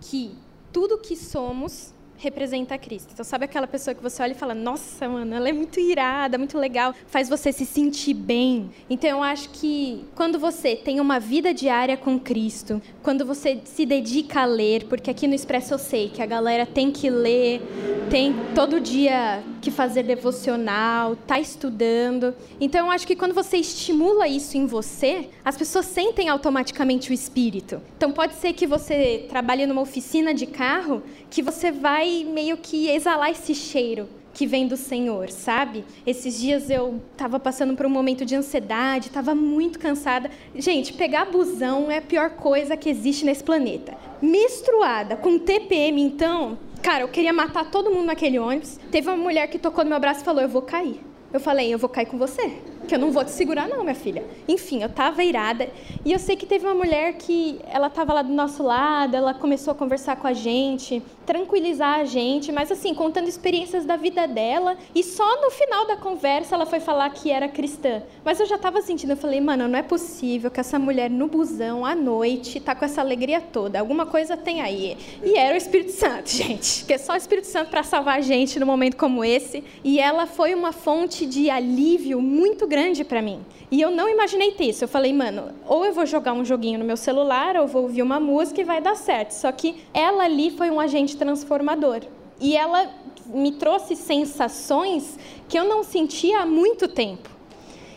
que 0.00 0.36
tudo 0.72 0.98
que 0.98 1.16
somos 1.16 1.92
representa 2.18 2.76
Cristo. 2.76 3.10
Então, 3.12 3.24
sabe 3.24 3.44
aquela 3.44 3.66
pessoa 3.66 3.94
que 3.94 4.02
você 4.02 4.22
olha 4.22 4.32
e 4.32 4.34
fala: 4.34 4.54
Nossa, 4.54 5.08
mano, 5.08 5.34
ela 5.34 5.48
é 5.48 5.52
muito 5.52 5.80
irada, 5.80 6.36
muito 6.36 6.58
legal, 6.58 6.94
faz 7.06 7.28
você 7.28 7.52
se 7.52 7.64
sentir 7.64 8.14
bem. 8.14 8.70
Então, 8.90 9.08
eu 9.08 9.22
acho 9.22 9.48
que 9.50 10.04
quando 10.14 10.38
você 10.38 10.76
tem 10.76 11.00
uma 11.00 11.18
vida 11.18 11.54
diária 11.54 11.96
com 11.96 12.18
Cristo, 12.18 12.82
quando 13.02 13.24
você 13.24 13.60
se 13.64 13.86
dedica 13.86 14.42
a 14.42 14.44
ler, 14.44 14.84
porque 14.84 15.10
aqui 15.10 15.26
no 15.26 15.34
Expresso 15.34 15.74
eu 15.74 15.78
sei 15.78 16.08
que 16.08 16.20
a 16.20 16.26
galera 16.26 16.66
tem 16.66 16.90
que 16.90 17.08
ler, 17.08 17.62
tem 18.10 18.34
todo 18.54 18.80
dia 18.80 19.42
que 19.60 19.70
fazer 19.70 20.02
devocional, 20.02 21.16
tá 21.16 21.38
estudando. 21.38 22.34
Então, 22.60 22.86
eu 22.86 22.92
acho 22.92 23.06
que 23.06 23.16
quando 23.16 23.34
você 23.34 23.56
estimula 23.56 24.26
isso 24.26 24.56
em 24.56 24.66
você, 24.66 25.28
as 25.44 25.56
pessoas 25.56 25.86
sentem 25.86 26.28
automaticamente 26.28 27.10
o 27.10 27.14
espírito. 27.14 27.80
Então, 27.96 28.12
pode 28.12 28.34
ser 28.34 28.52
que 28.52 28.66
você 28.66 29.26
trabalhe 29.28 29.66
numa 29.66 29.80
oficina 29.80 30.32
de 30.32 30.46
carro, 30.46 31.02
que 31.30 31.42
você 31.42 31.70
vai 31.70 32.24
meio 32.24 32.56
que 32.56 32.88
exalar 32.88 33.30
esse 33.30 33.54
cheiro 33.54 34.08
que 34.32 34.46
vem 34.46 34.68
do 34.68 34.76
Senhor, 34.76 35.30
sabe? 35.30 35.84
Esses 36.06 36.40
dias 36.40 36.70
eu 36.70 37.00
estava 37.10 37.40
passando 37.40 37.74
por 37.74 37.84
um 37.86 37.90
momento 37.90 38.24
de 38.24 38.36
ansiedade, 38.36 39.08
estava 39.08 39.34
muito 39.34 39.80
cansada. 39.80 40.30
Gente, 40.54 40.92
pegar 40.92 41.24
busão 41.24 41.90
é 41.90 41.98
a 41.98 42.02
pior 42.02 42.30
coisa 42.30 42.76
que 42.76 42.88
existe 42.88 43.24
nesse 43.24 43.42
planeta. 43.42 43.96
Mistruada 44.22 45.16
com 45.16 45.40
TPM, 45.40 46.00
então, 46.00 46.56
cara, 46.80 47.02
eu 47.02 47.08
queria 47.08 47.32
matar 47.32 47.68
todo 47.68 47.90
mundo 47.90 48.06
naquele 48.06 48.38
ônibus. 48.38 48.78
Teve 48.92 49.08
uma 49.08 49.16
mulher 49.16 49.48
que 49.48 49.58
tocou 49.58 49.82
no 49.82 49.90
meu 49.90 49.98
braço 49.98 50.20
e 50.20 50.24
falou: 50.24 50.40
Eu 50.40 50.48
vou 50.48 50.62
cair. 50.62 51.00
Eu 51.32 51.40
falei: 51.40 51.74
Eu 51.74 51.78
vou 51.78 51.88
cair 51.88 52.06
com 52.06 52.16
você 52.16 52.58
que 52.88 52.94
eu 52.94 52.98
não 52.98 53.12
vou 53.12 53.22
te 53.22 53.30
segurar 53.30 53.68
não, 53.68 53.82
minha 53.82 53.94
filha. 53.94 54.24
Enfim, 54.48 54.82
eu 54.82 54.88
tava 54.88 55.22
irada 55.22 55.68
e 56.04 56.12
eu 56.12 56.18
sei 56.18 56.34
que 56.34 56.46
teve 56.46 56.64
uma 56.64 56.74
mulher 56.74 57.12
que 57.14 57.60
ela 57.70 57.90
tava 57.90 58.14
lá 58.14 58.22
do 58.22 58.32
nosso 58.32 58.62
lado, 58.62 59.14
ela 59.14 59.34
começou 59.34 59.72
a 59.72 59.74
conversar 59.74 60.16
com 60.16 60.26
a 60.26 60.32
gente, 60.32 61.02
tranquilizar 61.28 62.00
a 62.00 62.04
gente, 62.06 62.50
mas 62.50 62.72
assim, 62.72 62.94
contando 62.94 63.28
experiências 63.28 63.84
da 63.84 63.96
vida 63.96 64.26
dela 64.26 64.78
e 64.94 65.04
só 65.04 65.42
no 65.42 65.50
final 65.50 65.86
da 65.86 65.94
conversa 65.94 66.54
ela 66.54 66.64
foi 66.64 66.80
falar 66.80 67.10
que 67.10 67.30
era 67.30 67.46
cristã. 67.46 68.02
Mas 68.24 68.40
eu 68.40 68.46
já 68.46 68.56
tava 68.56 68.80
sentindo, 68.80 69.10
eu 69.10 69.16
falei, 69.16 69.38
mano, 69.38 69.68
não 69.68 69.78
é 69.78 69.82
possível 69.82 70.50
que 70.50 70.58
essa 70.58 70.78
mulher 70.78 71.10
no 71.10 71.28
busão 71.28 71.84
à 71.84 71.94
noite 71.94 72.58
tá 72.60 72.74
com 72.74 72.82
essa 72.82 73.02
alegria 73.02 73.42
toda. 73.42 73.78
Alguma 73.78 74.06
coisa 74.06 74.38
tem 74.38 74.62
aí. 74.62 74.96
E 75.22 75.36
era 75.36 75.52
o 75.52 75.58
Espírito 75.58 75.92
Santo, 75.92 76.30
gente, 76.32 76.86
que 76.86 76.94
é 76.94 76.98
só 76.98 77.12
o 77.12 77.16
Espírito 77.16 77.46
Santo 77.46 77.68
para 77.68 77.82
salvar 77.82 78.16
a 78.16 78.22
gente 78.22 78.58
num 78.58 78.64
momento 78.64 78.96
como 78.96 79.22
esse. 79.22 79.62
E 79.84 80.00
ela 80.00 80.24
foi 80.24 80.54
uma 80.54 80.72
fonte 80.72 81.26
de 81.26 81.50
alívio 81.50 82.22
muito 82.22 82.66
grande 82.66 83.04
para 83.04 83.20
mim. 83.20 83.44
E 83.70 83.82
eu 83.82 83.90
não 83.90 84.08
imaginei 84.08 84.52
ter 84.52 84.70
isso. 84.70 84.82
Eu 84.82 84.88
falei, 84.88 85.12
mano, 85.12 85.52
ou 85.66 85.84
eu 85.84 85.92
vou 85.92 86.06
jogar 86.06 86.32
um 86.32 86.42
joguinho 86.42 86.78
no 86.78 86.86
meu 86.86 86.96
celular, 86.96 87.54
ou 87.56 87.66
vou 87.66 87.82
ouvir 87.82 88.00
uma 88.00 88.18
música 88.18 88.62
e 88.62 88.64
vai 88.64 88.80
dar 88.80 88.96
certo. 88.96 89.32
Só 89.32 89.52
que 89.52 89.76
ela 89.92 90.24
ali 90.24 90.50
foi 90.50 90.70
um 90.70 90.80
agente 90.80 91.17
transformador. 91.18 92.02
e 92.40 92.56
ela 92.56 92.88
me 93.26 93.52
trouxe 93.52 93.94
sensações 93.96 95.18
que 95.48 95.58
eu 95.58 95.64
não 95.64 95.82
sentia 95.82 96.40
há 96.40 96.46
muito 96.46 96.88
tempo. 96.88 97.28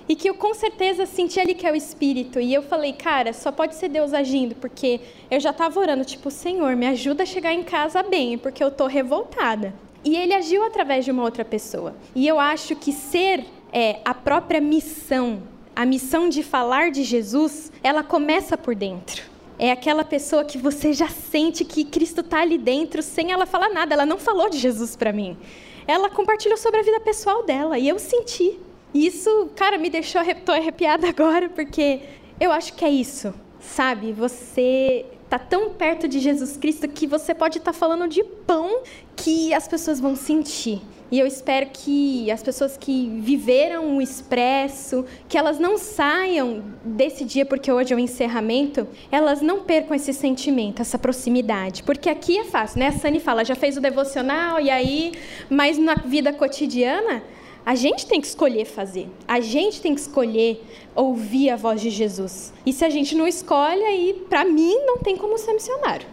E 0.09 0.15
que 0.15 0.29
eu 0.29 0.33
com 0.33 0.53
certeza 0.53 1.05
senti 1.05 1.39
ali 1.39 1.53
que 1.53 1.65
é 1.65 1.71
o 1.71 1.75
Espírito. 1.75 2.39
E 2.39 2.53
eu 2.53 2.61
falei, 2.61 2.91
cara, 2.91 3.31
só 3.31 3.51
pode 3.51 3.75
ser 3.75 3.87
Deus 3.87 4.13
agindo, 4.13 4.55
porque 4.55 4.99
eu 5.29 5.39
já 5.39 5.51
estava 5.51 5.79
orando, 5.79 6.03
tipo, 6.03 6.29
Senhor, 6.29 6.75
me 6.75 6.85
ajuda 6.87 7.23
a 7.23 7.25
chegar 7.25 7.53
em 7.53 7.63
casa 7.63 8.03
bem, 8.03 8.37
porque 8.37 8.61
eu 8.61 8.67
estou 8.67 8.87
revoltada. 8.87 9.73
E 10.03 10.17
ele 10.17 10.33
agiu 10.33 10.65
através 10.65 11.05
de 11.05 11.11
uma 11.11 11.23
outra 11.23 11.45
pessoa. 11.45 11.95
E 12.13 12.27
eu 12.27 12.39
acho 12.39 12.75
que 12.75 12.91
ser 12.91 13.45
é, 13.71 13.99
a 14.03 14.13
própria 14.13 14.59
missão, 14.59 15.43
a 15.73 15.85
missão 15.85 16.27
de 16.27 16.43
falar 16.43 16.91
de 16.91 17.03
Jesus, 17.03 17.71
ela 17.81 18.03
começa 18.03 18.57
por 18.57 18.75
dentro. 18.75 19.30
É 19.61 19.71
aquela 19.71 20.03
pessoa 20.03 20.43
que 20.43 20.57
você 20.57 20.91
já 20.91 21.07
sente 21.07 21.63
que 21.63 21.85
Cristo 21.85 22.21
está 22.21 22.41
ali 22.41 22.57
dentro 22.57 23.03
sem 23.03 23.31
ela 23.31 23.45
falar 23.45 23.69
nada. 23.69 23.93
Ela 23.93 24.07
não 24.07 24.17
falou 24.17 24.49
de 24.49 24.57
Jesus 24.57 24.95
para 24.95 25.13
mim. 25.13 25.37
Ela 25.85 26.09
compartilhou 26.09 26.57
sobre 26.57 26.79
a 26.79 26.83
vida 26.83 26.99
pessoal 26.99 27.43
dela 27.43 27.77
e 27.77 27.87
eu 27.87 27.99
senti. 27.99 28.59
E 28.91 29.05
isso, 29.05 29.51
cara, 29.55 29.77
me 29.77 29.87
deixou 29.87 30.19
tô 30.43 30.51
arrepiada 30.51 31.05
agora 31.13 31.47
porque 31.47 32.01
eu 32.39 32.51
acho 32.51 32.73
que 32.73 32.83
é 32.83 32.89
isso, 32.89 33.31
sabe? 33.59 34.11
Você 34.13 35.05
está 35.25 35.37
tão 35.37 35.69
perto 35.69 36.07
de 36.07 36.19
Jesus 36.19 36.57
Cristo 36.57 36.87
que 36.87 37.05
você 37.05 37.35
pode 37.35 37.59
estar 37.59 37.71
tá 37.71 37.77
falando 37.77 38.07
de 38.07 38.23
pão 38.23 38.81
que 39.15 39.53
as 39.53 39.67
pessoas 39.67 39.99
vão 39.99 40.15
sentir. 40.15 40.81
E 41.11 41.19
eu 41.19 41.27
espero 41.27 41.67
que 41.73 42.31
as 42.31 42.41
pessoas 42.41 42.77
que 42.77 43.09
viveram 43.19 43.97
o 43.97 44.01
expresso, 44.01 45.05
que 45.27 45.37
elas 45.37 45.59
não 45.59 45.77
saiam 45.77 46.63
desse 46.85 47.25
dia, 47.25 47.45
porque 47.45 47.69
hoje 47.69 47.91
é 47.91 47.95
o 47.97 47.99
encerramento, 47.99 48.87
elas 49.11 49.41
não 49.41 49.59
percam 49.63 49.93
esse 49.93 50.13
sentimento, 50.13 50.81
essa 50.81 50.97
proximidade. 50.97 51.83
Porque 51.83 52.09
aqui 52.09 52.37
é 52.37 52.45
fácil, 52.45 52.79
né? 52.79 52.87
A 52.87 52.91
Sani 52.93 53.19
fala, 53.19 53.43
já 53.43 53.55
fez 53.55 53.75
o 53.75 53.81
devocional, 53.81 54.61
e 54.61 54.69
aí, 54.69 55.11
mas 55.49 55.77
na 55.77 55.95
vida 55.95 56.31
cotidiana, 56.31 57.21
a 57.65 57.75
gente 57.75 58.07
tem 58.07 58.21
que 58.21 58.27
escolher 58.27 58.63
fazer. 58.63 59.09
A 59.27 59.41
gente 59.41 59.81
tem 59.81 59.93
que 59.93 59.99
escolher 59.99 60.63
ouvir 60.95 61.49
a 61.49 61.57
voz 61.57 61.81
de 61.81 61.89
Jesus. 61.89 62.53
E 62.65 62.71
se 62.71 62.85
a 62.85 62.89
gente 62.89 63.15
não 63.15 63.27
escolhe, 63.27 63.83
aí, 63.83 64.25
para 64.29 64.45
mim, 64.45 64.75
não 64.85 64.97
tem 64.99 65.17
como 65.17 65.37
ser 65.37 65.51
missionário. 65.51 66.07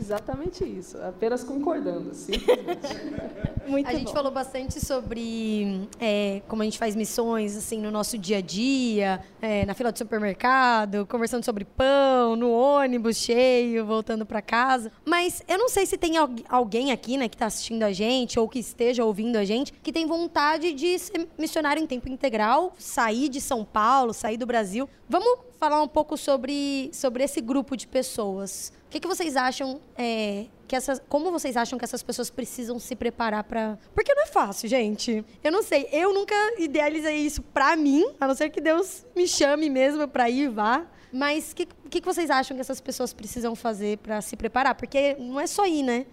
Exatamente 0.00 0.64
isso, 0.64 0.96
apenas 1.02 1.44
concordando, 1.44 2.10
Muito 3.68 3.86
a 3.86 3.92
bom. 3.92 3.98
gente 3.98 4.12
falou 4.12 4.32
bastante 4.32 4.84
sobre 4.84 5.86
é, 6.00 6.40
como 6.48 6.62
a 6.62 6.64
gente 6.64 6.78
faz 6.78 6.96
missões 6.96 7.54
assim 7.54 7.78
no 7.78 7.90
nosso 7.90 8.16
dia 8.16 8.38
a 8.38 8.40
dia, 8.40 9.20
é, 9.42 9.66
na 9.66 9.74
fila 9.74 9.92
do 9.92 9.98
supermercado, 9.98 11.06
conversando 11.06 11.44
sobre 11.44 11.66
pão, 11.66 12.34
no 12.34 12.50
ônibus 12.50 13.18
cheio, 13.18 13.84
voltando 13.84 14.24
para 14.24 14.40
casa. 14.40 14.90
Mas 15.04 15.42
eu 15.46 15.58
não 15.58 15.68
sei 15.68 15.84
se 15.84 15.98
tem 15.98 16.14
alguém 16.48 16.92
aqui, 16.92 17.18
né, 17.18 17.28
que 17.28 17.36
está 17.36 17.46
assistindo 17.46 17.82
a 17.82 17.92
gente 17.92 18.40
ou 18.40 18.48
que 18.48 18.58
esteja 18.58 19.04
ouvindo 19.04 19.36
a 19.36 19.44
gente, 19.44 19.70
que 19.82 19.92
tem 19.92 20.06
vontade 20.06 20.72
de 20.72 20.98
ser 20.98 21.28
missionário 21.38 21.82
em 21.82 21.86
tempo 21.86 22.08
integral, 22.08 22.72
sair 22.78 23.28
de 23.28 23.40
São 23.40 23.66
Paulo, 23.66 24.14
sair 24.14 24.38
do 24.38 24.46
Brasil. 24.46 24.88
Vamos 25.08 25.49
falar 25.60 25.82
um 25.82 25.86
pouco 25.86 26.16
sobre, 26.16 26.90
sobre 26.90 27.22
esse 27.22 27.38
grupo 27.42 27.76
de 27.76 27.86
pessoas. 27.86 28.72
O 28.86 28.90
que, 28.90 28.98
que 28.98 29.06
vocês 29.06 29.36
acham 29.36 29.78
é, 29.96 30.46
que 30.66 30.74
essas, 30.74 31.02
como 31.06 31.30
vocês 31.30 31.54
acham 31.54 31.78
que 31.78 31.84
essas 31.84 32.02
pessoas 32.02 32.30
precisam 32.30 32.78
se 32.78 32.96
preparar 32.96 33.44
para? 33.44 33.78
Porque 33.94 34.14
não 34.14 34.22
é 34.22 34.26
fácil, 34.26 34.70
gente. 34.70 35.22
Eu 35.44 35.52
não 35.52 35.62
sei. 35.62 35.86
Eu 35.92 36.14
nunca 36.14 36.34
idealizei 36.58 37.18
isso 37.18 37.42
para 37.42 37.76
mim, 37.76 38.06
a 38.18 38.26
não 38.26 38.34
ser 38.34 38.48
que 38.48 38.60
Deus 38.60 39.04
me 39.14 39.28
chame 39.28 39.68
mesmo 39.68 40.08
para 40.08 40.30
ir 40.30 40.44
e 40.44 40.48
vá. 40.48 40.86
Mas 41.12 41.52
o 41.52 41.56
que, 41.56 41.66
que, 41.66 42.00
que 42.00 42.06
vocês 42.06 42.30
acham 42.30 42.56
que 42.56 42.62
essas 42.62 42.80
pessoas 42.80 43.12
precisam 43.12 43.54
fazer 43.54 43.98
para 43.98 44.22
se 44.22 44.36
preparar? 44.36 44.74
Porque 44.74 45.14
não 45.18 45.38
é 45.38 45.46
só 45.46 45.66
ir, 45.66 45.82
né? 45.82 46.06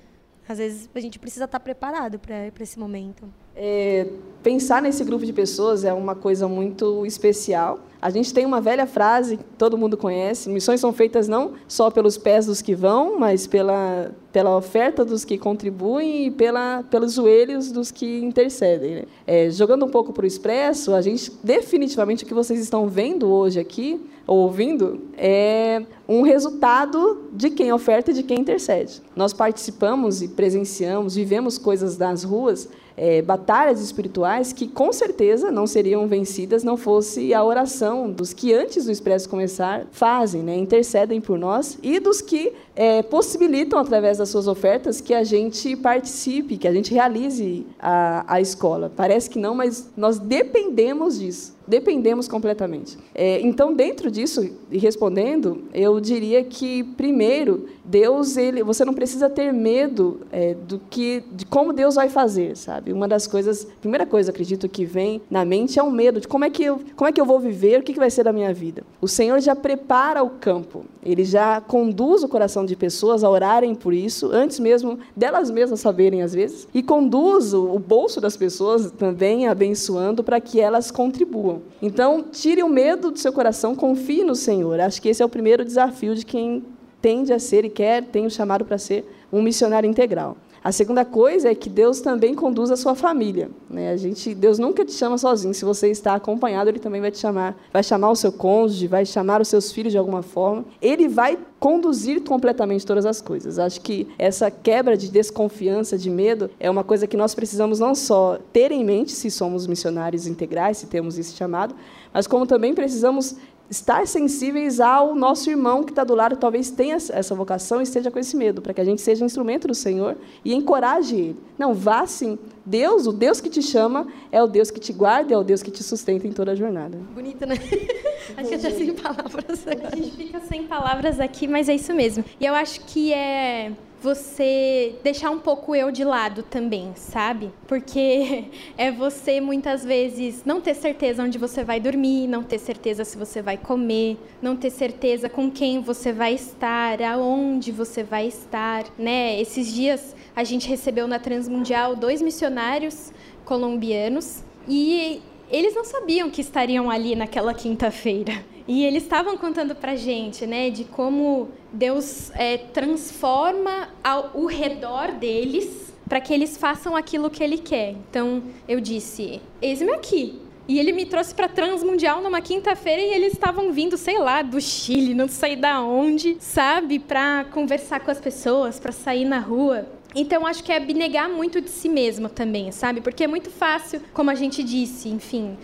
Às 0.50 0.58
vezes 0.58 0.90
a 0.94 1.00
gente 1.00 1.20
precisa 1.20 1.46
estar 1.46 1.60
preparado 1.62 2.20
para 2.20 2.52
esse 2.60 2.78
momento. 2.78 3.32
É, 3.60 4.06
pensar 4.44 4.82
nesse 4.82 5.04
grupo 5.04 5.26
de 5.26 5.34
pessoas 5.34 5.84
é 5.84 5.92
uma 5.92 6.14
coisa 6.14 6.48
muito 6.48 7.06
especial. 7.06 7.80
A 8.00 8.12
gente 8.12 8.32
tem 8.32 8.46
uma 8.46 8.62
velha 8.62 8.86
frase 8.86 9.38
que 9.38 9.44
todo 9.58 9.78
mundo 9.78 9.98
conhece: 9.98 10.50
missões 10.50 10.80
são 10.80 10.94
feitas 10.94 11.28
não 11.28 11.54
só 11.68 11.90
pelos 11.90 12.18
pés 12.18 12.46
dos 12.46 12.62
que 12.62 12.76
vão, 12.76 13.20
mas 13.20 13.48
pela, 13.48 14.12
pela 14.32 14.56
oferta 14.56 15.04
dos 15.04 15.26
que 15.26 15.38
contribuem 15.38 16.28
e 16.28 16.32
pela, 16.32 16.84
pelos 16.84 17.14
joelhos 17.14 17.72
dos 17.72 17.90
que 17.90 18.20
intercedem. 18.20 18.96
Né? 18.96 19.04
É, 19.26 19.50
jogando 19.50 19.86
um 19.86 19.90
pouco 19.90 20.14
para 20.14 20.24
o 20.24 20.28
expresso, 20.28 20.94
a 20.94 21.02
gente 21.02 21.32
definitivamente 21.44 22.24
o 22.24 22.28
que 22.28 22.36
vocês 22.36 22.60
estão 22.60 22.88
vendo 22.88 23.28
hoje 23.28 23.60
aqui 23.60 24.00
ou 24.28 24.38
ouvindo 24.40 25.02
é 25.18 25.82
um 26.08 26.22
resultado 26.22 27.30
de 27.34 27.50
quem 27.50 27.72
oferta 27.74 28.12
e 28.12 28.14
de 28.14 28.24
quem 28.24 28.40
intercede. 28.40 29.02
Nós 29.16 29.34
participamos 29.34 30.22
e 30.22 30.30
presenciamos, 30.30 31.16
vivemos 31.16 31.58
coisas 31.58 31.98
das 31.98 32.24
ruas 32.24 32.70
é, 32.98 33.22
batalhas 33.22 33.80
espirituais 33.80 34.52
que, 34.52 34.68
com 34.68 34.92
certeza, 34.92 35.52
não 35.52 35.68
seriam 35.68 36.08
vencidas 36.08 36.64
não 36.64 36.76
fosse 36.76 37.32
a 37.34 37.44
oração 37.44 38.12
dos 38.12 38.34
que, 38.34 38.52
antes 38.52 38.86
do 38.86 38.92
expresso 38.92 39.30
começar, 39.30 39.86
fazem, 39.92 40.42
né, 40.42 40.58
intercedem 40.58 41.22
por 41.22 41.38
nós, 41.38 41.78
e 41.84 42.00
dos 42.00 42.22
que 42.22 42.52
é, 42.76 43.04
possibilitam, 43.04 43.80
através 43.80 44.18
das 44.18 44.30
suas 44.30 44.48
ofertas, 44.48 45.00
que 45.00 45.14
a 45.14 45.24
gente 45.24 45.76
participe, 45.76 46.58
que 46.58 46.68
a 46.68 46.74
gente 46.74 46.92
realize 46.92 47.66
a, 47.80 48.26
a 48.28 48.42
escola. 48.42 48.92
Parece 48.96 49.30
que 49.30 49.38
não, 49.38 49.54
mas 49.54 49.92
nós 49.96 50.18
dependemos 50.18 51.20
disso. 51.20 51.56
Dependemos 51.68 52.30
completamente. 52.30 52.98
É, 53.14 53.42
então, 53.42 53.74
dentro 53.74 54.10
disso, 54.10 54.50
e 54.72 54.78
respondendo, 54.78 55.64
eu 55.74 55.97
diria 56.00 56.44
que, 56.44 56.84
primeiro, 56.84 57.68
Deus, 57.84 58.36
ele, 58.36 58.64
você 58.64 58.84
não 58.84 58.94
precisa 58.94 59.30
ter 59.30 59.54
medo 59.54 60.22
é, 60.32 60.54
do 60.54 60.80
que, 60.90 61.24
de 61.32 61.46
como 61.46 61.72
Deus 61.72 61.96
vai 61.96 62.10
fazer, 62.10 62.58
sabe? 62.58 62.92
Uma 62.92 63.08
das 63.08 63.26
coisas, 63.26 63.66
primeira 63.80 64.06
coisa, 64.06 64.32
acredito 64.32 64.68
que 64.68 64.84
vem 64.84 65.22
na 65.30 65.46
mente 65.46 65.80
é 65.80 65.84
o 65.84 65.90
medo 65.90 66.20
de 66.20 66.28
como 66.28 66.44
é 66.44 66.50
que 66.50 66.64
eu, 66.64 66.82
como 66.96 67.08
é 67.08 67.12
que 67.14 67.22
eu 67.22 67.26
vou 67.26 67.40
viver, 67.40 67.80
o 67.80 67.84
que, 67.84 67.94
que 67.94 68.00
vai 68.00 68.10
ser 68.10 68.24
da 68.24 68.34
minha 68.34 68.54
vida. 68.54 68.84
O 69.02 69.08
Senhor 69.08 69.40
já 69.40 69.56
prepara 69.56 70.22
o 70.22 70.32
campo, 70.32 70.86
Ele 71.02 71.24
já 71.24 71.62
conduz 71.62 72.24
o 72.24 72.28
coração 72.28 72.66
de 72.66 72.76
pessoas 72.76 73.24
a 73.24 73.30
orarem 73.30 73.74
por 73.74 73.94
isso, 73.94 74.30
antes 74.34 74.60
mesmo 74.60 75.00
delas 75.16 75.50
mesmas 75.50 75.80
saberem 75.80 76.22
às 76.22 76.34
vezes, 76.34 76.68
e 76.74 76.84
conduz 76.84 77.54
o 77.54 77.80
bolso 77.80 78.20
das 78.20 78.36
pessoas 78.36 78.92
também 78.92 79.48
abençoando 79.48 80.24
para 80.24 80.42
que 80.42 80.60
elas 80.60 80.92
contribuam. 80.92 81.62
Então, 81.82 82.26
tire 82.32 82.64
o 82.64 82.70
medo 82.70 83.12
do 83.12 83.20
seu 83.20 83.32
coração, 83.32 83.76
confie 83.76 84.24
no 84.24 84.36
Senhor. 84.36 84.80
Acho 84.80 85.02
que 85.02 85.10
esse 85.10 85.22
é 85.22 85.26
o 85.26 85.30
primeiro 85.30 85.64
desafio 85.64 85.87
de 85.92 86.26
quem 86.26 86.64
tende 87.02 87.32
a 87.32 87.40
ser 87.40 87.66
e 87.66 87.70
quer, 87.70 88.04
tem 88.04 88.26
o 88.26 88.30
chamado 88.30 88.66
para 88.66 88.78
ser 88.78 89.06
um 89.32 89.42
missionário 89.42 89.90
integral. 89.90 90.38
A 90.68 90.72
segunda 90.74 91.06
coisa 91.06 91.50
é 91.50 91.56
que 91.56 91.70
Deus 91.70 92.02
também 92.02 92.36
conduz 92.36 92.72
a 92.72 92.76
sua 92.76 92.94
família. 92.94 93.50
Né? 93.70 93.92
A 93.92 93.96
gente, 93.96 94.36
Deus 94.36 94.60
nunca 94.60 94.84
te 94.84 94.92
chama 94.92 95.18
sozinho. 95.18 95.54
Se 95.54 95.64
você 95.64 95.90
está 95.90 96.16
acompanhado, 96.16 96.70
Ele 96.70 96.78
também 96.78 97.00
vai 97.00 97.10
te 97.10 97.20
chamar. 97.20 97.56
Vai 97.72 97.82
chamar 97.82 98.10
o 98.10 98.16
seu 98.18 98.34
cônjuge, 98.34 98.86
vai 98.86 99.06
chamar 99.06 99.40
os 99.40 99.48
seus 99.48 99.72
filhos 99.72 99.94
de 99.94 99.98
alguma 99.98 100.22
forma. 100.22 100.66
Ele 100.82 101.08
vai 101.08 101.40
conduzir 101.58 102.22
completamente 102.22 102.86
todas 102.86 103.06
as 103.06 103.22
coisas. 103.22 103.58
Acho 103.60 103.80
que 103.80 104.10
essa 104.20 104.52
quebra 104.52 104.98
de 104.98 105.10
desconfiança, 105.10 105.98
de 105.98 106.10
medo, 106.10 106.50
é 106.60 106.70
uma 106.70 106.84
coisa 106.84 107.08
que 107.08 107.16
nós 107.16 107.34
precisamos 107.34 107.80
não 107.80 107.96
só 107.96 108.38
ter 108.52 108.70
em 108.70 108.84
mente 108.84 109.14
se 109.14 109.32
somos 109.32 109.68
missionários 109.68 110.28
integrais, 110.28 110.78
se 110.80 110.88
temos 110.88 111.18
esse 111.18 111.34
chamado, 111.34 111.74
mas 112.14 112.28
como 112.28 112.46
também 112.46 112.74
precisamos 112.74 113.38
estar 113.70 114.08
sensíveis 114.08 114.80
ao 114.80 115.14
nosso 115.14 115.50
irmão 115.50 115.84
que 115.84 115.92
está 115.92 116.04
do 116.04 116.16
lado, 116.16 116.38
talvez 116.38 116.72
tenha 116.72 116.96
essa 116.96 117.36
vocação 117.36 117.80
e 117.80 117.84
esteja 117.84 118.10
com 118.10 118.20
esse 118.20 118.36
medo, 118.36 118.62
para 118.62 118.74
que 118.74 118.82
a 118.82 118.86
gente 118.86 119.02
seja 119.02 119.26
instrumento 119.26 119.68
do 119.68 119.76
Senhor 119.76 120.18
e 120.44 120.54
encoraje 120.54 121.16
ele. 121.16 121.40
Não, 121.58 121.74
vá 121.74 122.06
sim. 122.06 122.38
Deus, 122.66 123.08
o 123.08 123.14
Deus 123.14 123.40
que 123.42 123.50
te 123.50 123.62
chama, 123.62 124.08
é 124.32 124.42
o 124.42 124.48
Deus 124.48 124.70
que 124.70 124.80
te 124.80 124.94
guarda, 124.94 125.34
é 125.34 125.38
o 125.38 125.44
Deus 125.44 125.64
que 125.64 125.72
te 125.72 125.84
sustenta 125.84 126.28
em 126.28 126.32
toda 126.32 126.52
a 126.52 126.56
jornada. 126.56 126.98
Bonito, 127.14 127.46
né? 127.46 127.56
acho 128.38 128.50
que 128.50 128.56
até 128.56 128.72
sem 128.72 128.94
palavras. 128.94 129.66
A 129.68 129.96
gente 129.96 130.12
fica 130.12 130.40
sem 130.42 130.64
palavras 130.64 131.20
aqui, 131.20 131.48
mas 131.48 131.70
é 131.70 131.76
isso 131.76 131.94
mesmo. 131.94 132.24
E 132.40 132.46
eu 132.46 132.54
acho 132.54 132.82
que 132.82 133.14
é 133.14 133.72
você 134.02 134.96
deixar 135.04 135.32
um 135.32 135.40
pouco 135.40 135.76
eu 135.76 135.92
de 135.92 136.04
lado 136.04 136.44
também, 136.44 136.92
sabe? 136.96 137.52
Porque 137.68 138.46
é 138.78 138.92
você 138.92 139.42
muitas 139.42 139.84
vezes 139.84 140.44
não 140.46 140.62
ter 140.62 140.76
certeza 140.76 141.24
onde 141.24 141.38
você 141.38 141.64
vai 141.64 141.80
dormir, 141.80 142.28
não 142.28 142.44
ter 142.44 142.60
certeza 142.60 143.04
se 143.04 143.18
você 143.18 143.42
vai 143.42 143.58
comer, 143.58 144.18
não 144.42 144.56
ter 144.56 144.70
certeza 144.70 145.28
com 145.30 145.50
quem 145.50 145.82
você 145.82 146.14
vai 146.14 146.34
estar, 146.34 147.02
aonde 147.02 147.72
você 147.72 148.04
vai 148.04 148.28
estar, 148.28 148.86
né? 148.98 149.40
Esses 149.40 149.74
dias 149.74 150.16
a 150.36 150.44
gente 150.44 150.68
recebeu 150.68 151.08
na 151.08 151.20
Transmundial 151.20 151.96
dois 151.96 152.22
missionários 152.22 153.12
colombianos 153.44 154.44
e 154.68 155.22
eles 155.50 155.74
não 155.74 155.84
sabiam 155.84 156.30
que 156.30 156.42
estariam 156.42 156.90
ali 156.90 157.16
naquela 157.16 157.54
quinta-feira. 157.54 158.34
E 158.68 158.84
eles 158.84 159.04
estavam 159.04 159.38
contando 159.38 159.74
para 159.74 159.96
gente, 159.96 160.46
né, 160.46 160.70
de 160.70 160.84
como 160.84 161.50
Deus 161.72 162.32
é, 162.36 162.58
transforma 162.58 163.90
ao, 164.04 164.32
o 164.34 164.46
redor 164.46 165.14
deles 165.14 165.88
para 166.08 166.22
que 166.22 166.34
eles 166.34 166.58
façam 166.58 166.96
aquilo 166.96 167.30
que 167.30 167.44
Ele 167.44 167.58
quer. 167.58 167.92
Então 168.10 168.44
eu 168.68 168.80
disse: 168.80 169.42
eis-me 169.62 169.92
aqui. 169.92 170.42
E 170.70 170.80
ele 170.80 170.92
me 170.92 171.06
trouxe 171.06 171.34
para 171.34 171.48
Transmundial 171.48 172.22
numa 172.22 172.42
quinta-feira 172.42 173.02
e 173.02 173.14
eles 173.14 173.32
estavam 173.32 173.72
vindo, 173.72 173.96
sei 173.96 174.20
lá, 174.20 174.42
do 174.42 174.60
Chile, 174.60 175.14
não 175.14 175.30
sei 175.30 175.56
da 175.56 175.82
onde, 175.82 176.36
sabe, 176.42 177.00
para 177.00 177.46
conversar 177.46 178.02
com 178.02 178.12
as 178.12 178.20
pessoas, 178.20 178.78
para 178.78 178.92
sair 178.92 179.24
na 179.24 179.40
rua. 179.40 179.88
Então, 180.14 180.46
acho 180.46 180.64
que 180.66 180.72
é 180.74 180.76
abnegar 180.76 181.30
muito 181.30 181.62
de 181.62 181.70
si 181.70 181.88
mesmo 181.88 182.28
também, 182.28 182.72
sabe? 182.74 183.00
Porque 183.00 183.24
é 183.24 183.28
muito 183.28 183.50
fácil, 183.50 184.02
como 184.14 184.30
a 184.30 184.36
gente 184.36 184.62
disse, 184.62 185.08
enfim, 185.08 185.58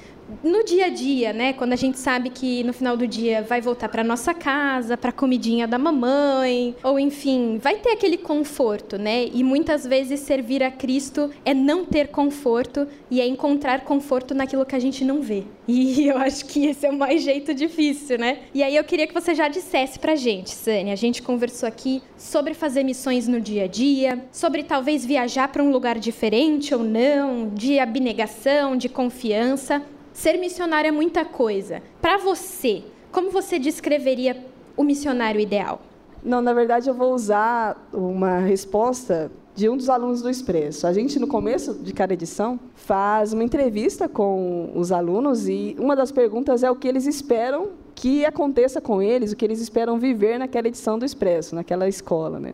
no 0.43 0.63
dia 0.63 0.85
a 0.85 0.89
dia, 0.89 1.33
né? 1.33 1.53
Quando 1.53 1.73
a 1.73 1.77
gente 1.77 1.97
sabe 1.97 2.29
que 2.29 2.63
no 2.63 2.73
final 2.73 2.95
do 2.95 3.07
dia 3.07 3.41
vai 3.41 3.61
voltar 3.61 3.89
para 3.89 4.03
nossa 4.03 4.33
casa, 4.33 4.97
para 4.97 5.09
a 5.09 5.13
comidinha 5.13 5.67
da 5.67 5.77
mamãe, 5.77 6.75
ou 6.83 6.99
enfim, 6.99 7.59
vai 7.61 7.75
ter 7.75 7.91
aquele 7.91 8.17
conforto, 8.17 8.97
né? 8.97 9.25
E 9.33 9.43
muitas 9.43 9.85
vezes 9.85 10.21
servir 10.21 10.63
a 10.63 10.71
Cristo 10.71 11.29
é 11.45 11.53
não 11.53 11.85
ter 11.85 12.07
conforto 12.07 12.87
e 13.09 13.21
é 13.21 13.27
encontrar 13.27 13.81
conforto 13.81 14.33
naquilo 14.33 14.65
que 14.65 14.75
a 14.75 14.79
gente 14.79 15.03
não 15.03 15.21
vê. 15.21 15.43
E 15.67 16.07
eu 16.07 16.17
acho 16.17 16.45
que 16.45 16.65
esse 16.67 16.85
é 16.85 16.89
o 16.89 16.97
mais 16.97 17.21
jeito 17.21 17.53
difícil, 17.53 18.17
né? 18.17 18.39
E 18.53 18.63
aí 18.63 18.75
eu 18.75 18.83
queria 18.83 19.07
que 19.07 19.13
você 19.13 19.33
já 19.33 19.47
dissesse 19.47 19.99
pra 19.99 20.15
gente, 20.15 20.51
Sânia. 20.51 20.93
A 20.93 20.97
gente 20.97 21.21
conversou 21.21 21.67
aqui 21.67 22.01
sobre 22.17 22.53
fazer 22.53 22.83
missões 22.83 23.27
no 23.27 23.39
dia 23.39 23.65
a 23.65 23.67
dia, 23.67 24.23
sobre 24.31 24.63
talvez 24.63 25.05
viajar 25.05 25.47
para 25.47 25.63
um 25.63 25.71
lugar 25.71 25.99
diferente 25.99 26.73
ou 26.73 26.83
não, 26.83 27.49
de 27.49 27.79
abnegação, 27.79 28.75
de 28.75 28.89
confiança. 28.89 29.81
Ser 30.13 30.37
missionário 30.37 30.87
é 30.87 30.91
muita 30.91 31.25
coisa. 31.25 31.81
Para 31.99 32.17
você, 32.17 32.83
como 33.11 33.31
você 33.31 33.57
descreveria 33.57 34.45
o 34.77 34.83
missionário 34.83 35.41
ideal? 35.41 35.81
Não, 36.23 36.41
na 36.41 36.53
verdade 36.53 36.87
eu 36.87 36.93
vou 36.93 37.13
usar 37.13 37.89
uma 37.91 38.37
resposta 38.37 39.31
de 39.55 39.67
um 39.67 39.75
dos 39.75 39.89
alunos 39.89 40.21
do 40.21 40.29
Expresso. 40.29 40.87
A 40.87 40.93
gente, 40.93 41.19
no 41.19 41.27
começo 41.27 41.73
de 41.73 41.93
cada 41.93 42.13
edição, 42.13 42.59
faz 42.75 43.33
uma 43.33 43.43
entrevista 43.43 44.07
com 44.07 44.71
os 44.75 44.91
alunos 44.91 45.47
e 45.47 45.75
uma 45.79 45.95
das 45.95 46.11
perguntas 46.11 46.63
é 46.63 46.71
o 46.71 46.75
que 46.75 46.87
eles 46.87 47.05
esperam 47.05 47.69
que 47.95 48.25
aconteça 48.25 48.79
com 48.79 49.01
eles, 49.01 49.31
o 49.31 49.35
que 49.35 49.45
eles 49.45 49.59
esperam 49.59 49.99
viver 49.99 50.37
naquela 50.37 50.67
edição 50.67 50.97
do 50.97 51.05
Expresso, 51.05 51.55
naquela 51.55 51.87
escola. 51.87 52.39
Né? 52.39 52.53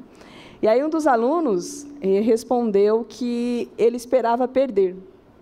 E 0.61 0.67
aí 0.67 0.83
um 0.83 0.89
dos 0.89 1.07
alunos 1.07 1.85
eh, 2.01 2.19
respondeu 2.21 3.05
que 3.07 3.69
ele 3.77 3.95
esperava 3.95 4.47
perder 4.47 4.95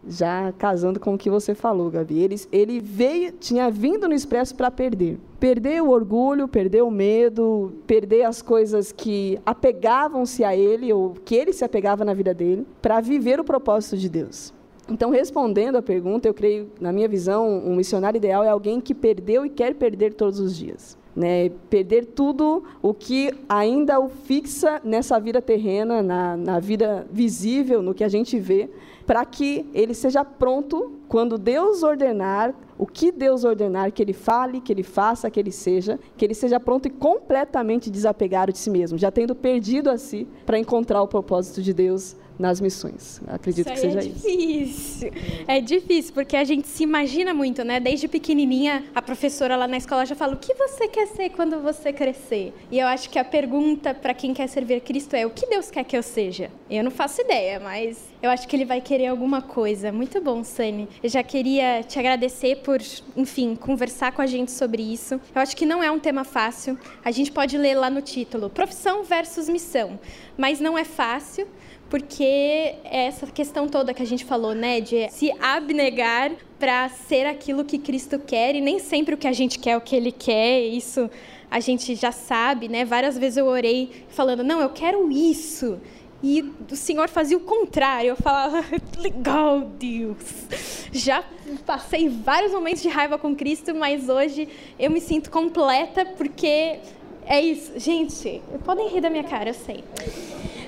já 0.07 0.51
casando 0.57 0.99
com 0.99 1.13
o 1.13 1.17
que 1.17 1.29
você 1.29 1.53
falou, 1.53 1.89
Gabi. 1.89 2.19
Ele, 2.19 2.35
ele 2.51 2.79
veio, 2.79 3.31
tinha 3.33 3.69
vindo 3.69 4.07
no 4.07 4.13
Expresso 4.13 4.55
para 4.55 4.71
perder. 4.71 5.19
Perder 5.39 5.81
o 5.83 5.89
orgulho, 5.89 6.47
perder 6.47 6.81
o 6.81 6.91
medo, 6.91 7.73
perder 7.85 8.23
as 8.23 8.41
coisas 8.41 8.91
que 8.91 9.39
apegavam-se 9.45 10.43
a 10.43 10.55
ele, 10.55 10.91
ou 10.91 11.13
que 11.25 11.35
ele 11.35 11.53
se 11.53 11.63
apegava 11.63 12.03
na 12.03 12.13
vida 12.13 12.33
dele, 12.33 12.65
para 12.81 13.01
viver 13.01 13.39
o 13.39 13.43
propósito 13.43 13.97
de 13.97 14.09
Deus. 14.09 14.53
Então, 14.89 15.09
respondendo 15.09 15.75
à 15.75 15.81
pergunta, 15.81 16.27
eu 16.27 16.33
creio, 16.33 16.69
na 16.79 16.93
minha 16.93 17.07
visão, 17.07 17.59
um 17.65 17.75
missionário 17.75 18.17
ideal 18.17 18.43
é 18.43 18.49
alguém 18.49 18.79
que 18.79 18.95
perdeu 18.95 19.45
e 19.45 19.49
quer 19.49 19.75
perder 19.75 20.13
todos 20.13 20.39
os 20.39 20.55
dias. 20.55 20.97
Né, 21.15 21.49
perder 21.67 22.05
tudo 22.05 22.63
o 22.79 22.93
que 22.93 23.31
ainda 23.49 23.99
o 23.99 24.07
fixa 24.07 24.79
nessa 24.83 25.19
vida 25.19 25.41
terrena, 25.41 26.03
na, 26.03 26.37
na 26.37 26.59
vida 26.59 27.07
visível, 27.11 27.81
no 27.81 27.91
que 27.91 28.03
a 28.03 28.07
gente 28.07 28.37
vê, 28.37 28.69
para 29.07 29.23
que 29.23 29.65
ele 29.73 29.93
seja 29.93 30.25
pronto 30.25 30.99
quando 31.07 31.37
Deus 31.37 31.81
ordenar, 31.81 32.53
o 32.77 32.85
que 32.85 33.09
Deus 33.09 33.45
ordenar 33.45 33.89
que 33.93 34.03
ele 34.03 34.11
fale, 34.11 34.59
que 34.59 34.71
ele 34.71 34.83
faça, 34.83 35.31
que 35.31 35.39
ele 35.39 35.51
seja, 35.51 35.97
que 36.17 36.25
ele 36.25 36.33
seja 36.33 36.59
pronto 36.59 36.87
e 36.87 36.91
completamente 36.91 37.89
desapegado 37.89 38.51
de 38.51 38.57
si 38.57 38.69
mesmo, 38.69 38.97
já 38.97 39.09
tendo 39.09 39.33
perdido 39.33 39.89
a 39.89 39.97
si 39.97 40.27
para 40.45 40.59
encontrar 40.59 41.01
o 41.01 41.07
propósito 41.07 41.61
de 41.61 41.73
Deus 41.73 42.17
nas 42.37 42.61
missões. 42.61 43.19
Acredito 43.27 43.67
isso 43.67 43.73
que 43.73 43.79
seja 43.79 43.99
é 43.99 44.01
difícil. 44.01 44.61
isso. 44.61 45.05
É 45.47 45.61
difícil, 45.61 46.13
porque 46.13 46.35
a 46.35 46.43
gente 46.43 46.67
se 46.67 46.83
imagina 46.83 47.33
muito, 47.33 47.63
né? 47.63 47.79
Desde 47.79 48.07
pequenininha, 48.07 48.83
a 48.93 49.01
professora 49.01 49.55
lá 49.55 49.67
na 49.67 49.77
escola 49.77 50.05
já 50.05 50.15
fala: 50.15 50.33
o 50.33 50.37
que 50.37 50.53
você 50.53 50.87
quer 50.87 51.07
ser 51.07 51.29
quando 51.29 51.59
você 51.61 51.91
crescer? 51.91 52.53
E 52.71 52.79
eu 52.79 52.87
acho 52.87 53.09
que 53.09 53.17
a 53.17 53.25
pergunta 53.25 53.93
para 53.93 54.13
quem 54.13 54.33
quer 54.33 54.47
servir 54.47 54.81
Cristo 54.81 55.15
é: 55.15 55.25
o 55.25 55.29
que 55.29 55.47
Deus 55.47 55.71
quer 55.71 55.83
que 55.83 55.97
eu 55.97 56.03
seja? 56.03 56.51
Eu 56.69 56.83
não 56.83 56.91
faço 56.91 57.21
ideia, 57.21 57.59
mas 57.59 57.97
eu 58.21 58.29
acho 58.29 58.47
que 58.47 58.55
ele 58.55 58.65
vai 58.65 58.81
querer 58.81 59.07
alguma 59.07 59.41
coisa. 59.41 59.91
Muito 59.91 60.21
bom, 60.21 60.43
Sani. 60.43 60.87
Eu 61.01 61.09
já 61.09 61.23
queria 61.23 61.83
te 61.83 61.97
agradecer 61.97 62.57
por, 62.57 62.79
enfim, 63.15 63.55
conversar 63.55 64.11
com 64.11 64.21
a 64.21 64.27
gente 64.27 64.51
sobre 64.51 64.81
isso. 64.81 65.19
Eu 65.33 65.41
acho 65.41 65.55
que 65.55 65.65
não 65.65 65.83
é 65.83 65.89
um 65.89 65.99
tema 65.99 66.23
fácil. 66.23 66.77
A 67.03 67.11
gente 67.11 67.31
pode 67.31 67.57
ler 67.57 67.75
lá 67.75 67.89
no 67.89 68.01
título: 68.01 68.49
Profissão 68.49 69.03
versus 69.03 69.49
Missão. 69.49 69.99
Mas 70.37 70.59
não 70.59 70.77
é 70.77 70.83
fácil 70.83 71.47
porque 71.89 72.75
essa 72.83 73.27
questão 73.27 73.67
toda 73.67 73.93
que 73.93 74.01
a 74.01 74.05
gente 74.05 74.25
falou, 74.25 74.53
né, 74.53 74.81
de 74.81 75.09
se 75.09 75.31
abnegar 75.39 76.31
para 76.59 76.89
ser 76.89 77.25
aquilo 77.25 77.63
que 77.63 77.77
Cristo 77.77 78.19
quer 78.19 78.55
e 78.55 78.61
nem 78.61 78.79
sempre 78.79 79.15
o 79.15 79.17
que 79.17 79.27
a 79.27 79.33
gente 79.33 79.59
quer 79.59 79.71
é 79.71 79.77
o 79.77 79.81
que 79.81 79.95
ele 79.95 80.11
quer, 80.11 80.61
isso 80.61 81.09
a 81.49 81.59
gente 81.59 81.95
já 81.95 82.11
sabe, 82.11 82.67
né? 82.67 82.83
Várias 82.83 83.17
vezes 83.17 83.37
eu 83.37 83.45
orei 83.45 84.05
falando: 84.09 84.43
"Não, 84.43 84.59
eu 84.59 84.69
quero 84.69 85.09
isso". 85.11 85.79
E 86.21 86.41
o 86.69 86.75
Senhor 86.75 87.07
fazia 87.07 87.37
o 87.37 87.41
contrário. 87.41 88.09
Eu 88.09 88.15
falava: 88.17 88.65
"Legal, 88.97 89.61
Deus". 89.61 90.47
Já 90.91 91.23
passei 91.65 92.09
vários 92.09 92.51
momentos 92.51 92.81
de 92.81 92.89
raiva 92.89 93.17
com 93.17 93.35
Cristo, 93.35 93.73
mas 93.73 94.09
hoje 94.09 94.49
eu 94.77 94.91
me 94.91 94.99
sinto 94.99 95.29
completa 95.29 96.05
porque 96.05 96.79
é 97.25 97.39
isso. 97.39 97.79
Gente, 97.79 98.41
podem 98.65 98.89
rir 98.89 98.99
da 98.99 99.09
minha 99.09 99.23
cara, 99.23 99.51
eu 99.51 99.53
sei 99.53 99.83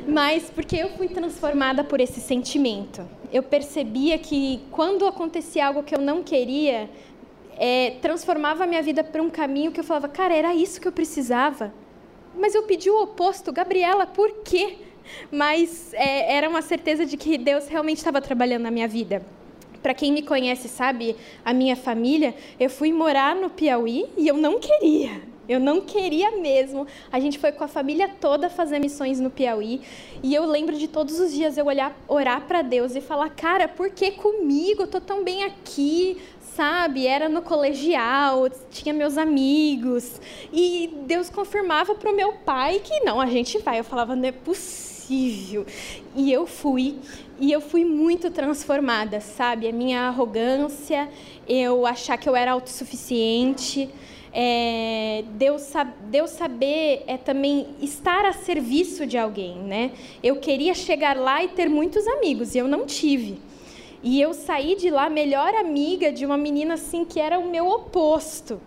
mas 0.10 0.50
porque 0.50 0.76
eu 0.76 0.89
fui 0.89 1.08
transformada 1.08 1.84
por 1.84 2.02
esse 2.02 2.19
sentimento. 2.19 3.08
Eu 3.32 3.43
percebia 3.43 4.17
que 4.17 4.60
quando 4.72 5.06
acontecia 5.06 5.67
algo 5.67 5.84
que 5.84 5.93
eu 5.93 6.02
não 6.02 6.24
queria, 6.24 6.89
é, 7.58 7.91
transformava 8.02 8.63
a 8.63 8.67
minha 8.67 8.82
vida 8.82 9.04
para 9.04 9.22
um 9.22 9.30
caminho 9.30 9.72
que 9.72 9.80
eu 9.80 9.84
falava, 9.84 10.10
cara, 10.10 10.34
era 10.34 10.56
isso 10.56 10.82
que 10.82 10.88
eu 10.88 10.91
precisava. 10.91 11.72
Mas 12.36 12.56
eu 12.56 12.63
pedi 12.63 12.89
o 12.89 13.04
oposto, 13.04 13.52
Gabriela, 13.52 14.08
por 14.08 14.32
quê? 14.43 14.78
Mas 15.32 15.93
é, 15.93 16.36
era 16.36 16.50
uma 16.50 16.62
certeza 16.62 17.06
de 17.06 17.15
que 17.15 17.38
Deus 17.38 17.67
realmente 17.67 17.98
estava 17.98 18.22
trabalhando 18.22 18.63
na 18.63 18.72
minha 18.72 18.88
vida. 18.88 19.24
Para 19.82 19.93
quem 19.93 20.12
me 20.12 20.22
conhece, 20.22 20.67
sabe, 20.67 21.15
a 21.45 21.54
minha 21.54 21.76
família, 21.76 22.36
eu 22.60 22.69
fui 22.69 22.91
morar 22.91 23.36
no 23.36 23.50
Piauí 23.50 24.08
e 24.17 24.28
eu 24.28 24.36
não 24.36 24.60
queria. 24.60 25.22
Eu 25.49 25.59
não 25.59 25.81
queria 25.81 26.38
mesmo. 26.38 26.85
A 27.12 27.19
gente 27.19 27.39
foi 27.39 27.51
com 27.51 27.63
a 27.63 27.67
família 27.67 28.07
toda 28.07 28.51
fazer 28.51 28.77
missões 28.77 29.19
no 29.19 29.31
Piauí. 29.31 29.81
E 30.21 30.35
eu 30.35 30.45
lembro 30.45 30.77
de 30.77 30.88
todos 30.88 31.19
os 31.19 31.33
dias 31.33 31.57
eu 31.57 31.65
olhar, 31.65 31.99
orar 32.07 32.41
para 32.41 32.62
Deus 32.62 32.95
e 32.95 33.01
falar: 33.01 33.31
Cara, 33.31 33.67
por 33.67 33.89
que 33.89 34.12
comigo? 34.12 34.83
Eu 34.83 34.88
tô 34.88 35.01
tão 35.01 35.23
bem 35.23 35.43
aqui. 35.43 36.17
Sabe, 36.55 37.07
era 37.07 37.29
no 37.29 37.41
colegial, 37.41 38.49
tinha 38.69 38.93
meus 38.93 39.17
amigos. 39.17 40.19
E 40.51 40.89
Deus 41.07 41.29
confirmava 41.29 41.95
para 41.95 42.12
o 42.12 42.15
meu 42.15 42.33
pai 42.33 42.81
que 42.83 42.99
não, 42.99 43.19
a 43.19 43.25
gente 43.25 43.57
vai. 43.57 43.79
Eu 43.79 43.83
falava: 43.83 44.15
Não 44.15 44.27
é 44.27 44.31
possível. 44.31 45.65
E 46.15 46.31
eu 46.31 46.45
fui. 46.45 46.99
E 47.39 47.51
eu 47.51 47.62
fui 47.62 47.83
muito 47.83 48.29
transformada, 48.29 49.19
sabe? 49.19 49.67
A 49.67 49.71
minha 49.71 50.01
arrogância, 50.01 51.09
eu 51.47 51.88
achar 51.88 52.17
que 52.17 52.29
eu 52.29 52.35
era 52.35 52.51
autossuficiente 52.51 53.89
é, 54.41 55.25
saber 56.28 57.04
é 57.08 57.17
também 57.17 57.67
estar 57.82 58.23
a 58.23 58.32
serviço 58.32 59.06
de 59.06 59.17
alguém, 59.17 59.58
né? 59.58 59.91
Eu 60.23 60.38
queria 60.38 60.73
chegar 60.73 61.17
lá 61.17 61.43
e 61.43 61.49
ter 61.49 61.69
muitos 61.69 62.08
amigos, 62.08 62.56
e 62.56 62.58
eu 62.58 62.67
não 62.67 62.86
tive. 62.86 63.38
E 64.02 64.21
eu 64.21 64.34
saí 64.34 64.75
de 64.75 64.89
lá 64.89 65.10
melhor 65.10 65.54
amiga 65.56 66.10
de 66.10 66.25
uma 66.25 66.38
menina 66.38 66.75
assim 66.75 67.04
que 67.04 67.19
era 67.19 67.38
o 67.38 67.49
meu 67.49 67.67
oposto. 67.67 68.62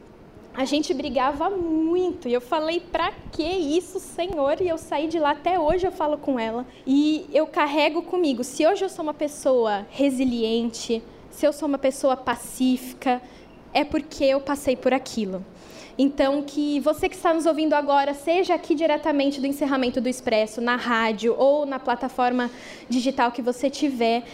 A 0.54 0.66
gente 0.66 0.92
brigava 0.92 1.48
muito 1.48 2.28
e 2.28 2.34
eu 2.34 2.40
falei, 2.42 2.78
pra 2.78 3.10
que 3.32 3.42
isso, 3.42 3.98
Senhor? 3.98 4.60
E 4.60 4.68
eu 4.68 4.76
saí 4.76 5.08
de 5.08 5.18
lá, 5.18 5.30
até 5.30 5.58
hoje 5.58 5.86
eu 5.86 5.92
falo 5.92 6.18
com 6.18 6.38
ela. 6.38 6.66
E 6.86 7.24
eu 7.32 7.46
carrego 7.46 8.02
comigo, 8.02 8.44
se 8.44 8.66
hoje 8.66 8.84
eu 8.84 8.90
sou 8.90 9.02
uma 9.02 9.14
pessoa 9.14 9.86
resiliente, 9.88 11.02
se 11.30 11.46
eu 11.46 11.52
sou 11.54 11.66
uma 11.66 11.78
pessoa 11.78 12.14
pacífica, 12.14 13.22
é 13.72 13.84
porque 13.84 14.24
eu 14.24 14.40
passei 14.40 14.76
por 14.76 14.92
aquilo. 14.92 15.44
Então, 15.98 16.42
que 16.42 16.80
você 16.80 17.08
que 17.08 17.14
está 17.14 17.34
nos 17.34 17.44
ouvindo 17.44 17.74
agora, 17.74 18.14
seja 18.14 18.54
aqui 18.54 18.74
diretamente 18.74 19.40
do 19.40 19.46
encerramento 19.46 20.00
do 20.00 20.08
Expresso, 20.08 20.60
na 20.60 20.74
rádio 20.74 21.34
ou 21.38 21.66
na 21.66 21.78
plataforma 21.78 22.50
digital 22.88 23.30
que 23.30 23.42
você 23.42 23.68
tiver, 23.68 24.24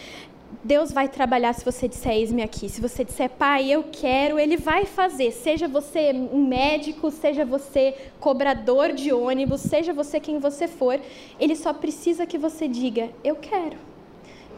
Deus 0.63 0.91
vai 0.91 1.07
trabalhar 1.07 1.53
se 1.53 1.63
você 1.63 1.87
disser 1.87 2.13
eis-me 2.13 2.41
aqui. 2.41 2.69
Se 2.69 2.81
você 2.81 3.03
disser, 3.03 3.29
pai, 3.29 3.69
eu 3.69 3.83
quero, 3.91 4.39
ele 4.39 4.57
vai 4.57 4.85
fazer. 4.85 5.31
Seja 5.31 5.67
você 5.67 6.11
um 6.11 6.45
médico, 6.45 7.11
seja 7.11 7.45
você 7.45 7.93
cobrador 8.19 8.93
de 8.93 9.13
ônibus, 9.13 9.61
seja 9.61 9.93
você 9.93 10.19
quem 10.19 10.39
você 10.39 10.67
for, 10.67 10.99
ele 11.39 11.55
só 11.55 11.73
precisa 11.73 12.25
que 12.25 12.37
você 12.37 12.67
diga, 12.67 13.09
eu 13.23 13.35
quero. 13.35 13.88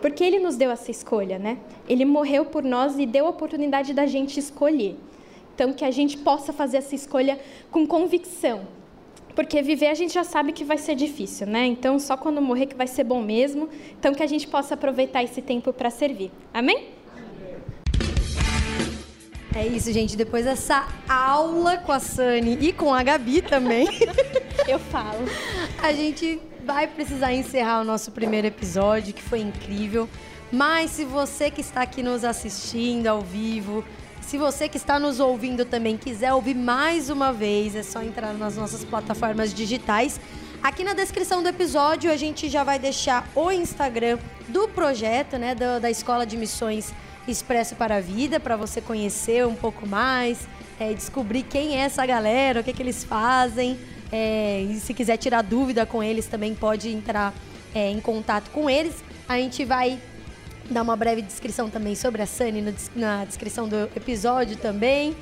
Porque 0.01 0.23
ele 0.23 0.39
nos 0.39 0.55
deu 0.55 0.71
essa 0.71 0.89
escolha, 0.89 1.37
né? 1.37 1.57
Ele 1.87 2.05
morreu 2.05 2.45
por 2.45 2.63
nós 2.63 2.97
e 2.97 3.05
deu 3.05 3.27
a 3.27 3.29
oportunidade 3.29 3.93
da 3.93 4.05
gente 4.05 4.39
escolher. 4.39 4.97
Então, 5.53 5.73
que 5.73 5.85
a 5.85 5.91
gente 5.91 6.17
possa 6.17 6.51
fazer 6.51 6.77
essa 6.77 6.95
escolha 6.95 7.39
com 7.69 7.85
convicção. 7.85 8.61
Porque 9.35 9.61
viver 9.61 9.87
a 9.87 9.93
gente 9.93 10.13
já 10.13 10.23
sabe 10.23 10.51
que 10.51 10.63
vai 10.63 10.77
ser 10.77 10.95
difícil, 10.95 11.45
né? 11.47 11.65
Então, 11.67 11.99
só 11.99 12.17
quando 12.17 12.41
morrer 12.41 12.65
que 12.65 12.75
vai 12.75 12.87
ser 12.87 13.03
bom 13.03 13.21
mesmo. 13.21 13.69
Então, 13.99 14.13
que 14.13 14.23
a 14.23 14.27
gente 14.27 14.47
possa 14.47 14.73
aproveitar 14.73 15.23
esse 15.23 15.41
tempo 15.41 15.71
para 15.71 15.89
servir. 15.89 16.31
Amém? 16.53 16.89
É 19.55 19.67
isso, 19.67 19.91
gente. 19.93 20.17
Depois 20.17 20.45
dessa 20.45 20.87
aula 21.07 21.77
com 21.77 21.91
a 21.91 21.99
Sani 21.99 22.57
e 22.59 22.73
com 22.73 22.93
a 22.93 23.03
Gabi 23.03 23.41
também. 23.41 23.87
Eu 24.67 24.79
falo. 24.79 25.25
A 25.81 25.93
gente 25.93 26.39
vai 26.65 26.87
precisar 26.87 27.33
encerrar 27.33 27.81
o 27.81 27.83
nosso 27.83 28.11
primeiro 28.11 28.47
episódio, 28.47 29.13
que 29.13 29.21
foi 29.21 29.39
incrível. 29.39 30.07
Mas 30.51 30.91
se 30.91 31.05
você 31.05 31.49
que 31.49 31.61
está 31.61 31.81
aqui 31.81 32.03
nos 32.03 32.23
assistindo 32.23 33.07
ao 33.07 33.21
vivo, 33.21 33.83
se 34.21 34.37
você 34.37 34.69
que 34.69 34.77
está 34.77 34.99
nos 34.99 35.19
ouvindo 35.19 35.65
também 35.65 35.97
quiser 35.97 36.33
ouvir 36.33 36.55
mais 36.55 37.09
uma 37.09 37.33
vez, 37.33 37.75
é 37.75 37.83
só 37.83 38.01
entrar 38.01 38.33
nas 38.33 38.55
nossas 38.55 38.83
plataformas 38.83 39.53
digitais. 39.53 40.19
Aqui 40.61 40.83
na 40.83 40.93
descrição 40.93 41.41
do 41.41 41.49
episódio 41.49 42.11
a 42.11 42.17
gente 42.17 42.47
já 42.47 42.63
vai 42.63 42.77
deixar 42.77 43.27
o 43.35 43.51
Instagram 43.51 44.19
do 44.47 44.67
projeto, 44.67 45.37
né, 45.37 45.55
da, 45.55 45.79
da 45.79 45.89
Escola 45.89 46.25
de 46.25 46.37
Missões 46.37 46.93
Expresso 47.27 47.75
para 47.75 47.97
a 47.97 48.01
Vida, 48.01 48.39
para 48.39 48.55
você 48.55 48.79
conhecer 48.79 49.45
um 49.45 49.55
pouco 49.55 49.87
mais, 49.87 50.47
é, 50.79 50.93
descobrir 50.93 51.43
quem 51.43 51.77
é 51.77 51.81
essa 51.81 52.05
galera, 52.05 52.61
o 52.61 52.63
que, 52.63 52.73
que 52.73 52.81
eles 52.81 53.03
fazem. 53.03 53.79
É, 54.11 54.61
e 54.61 54.79
se 54.79 54.93
quiser 54.93 55.17
tirar 55.17 55.41
dúvida 55.41 55.85
com 55.85 56.03
eles, 56.03 56.27
também 56.27 56.53
pode 56.53 56.89
entrar 56.89 57.33
é, 57.73 57.89
em 57.89 57.99
contato 57.99 58.49
com 58.51 58.69
eles. 58.69 58.95
A 59.27 59.37
gente 59.37 59.63
vai 59.63 59.99
dar 60.69 60.81
uma 60.81 60.95
breve 60.95 61.21
descrição 61.21 61.69
também 61.69 61.95
sobre 61.95 62.21
a 62.21 62.25
Sunny 62.25 62.61
no, 62.61 62.73
na 62.95 63.25
descrição 63.25 63.67
do 63.67 63.89
episódio 63.95 64.57
também. 64.57 65.15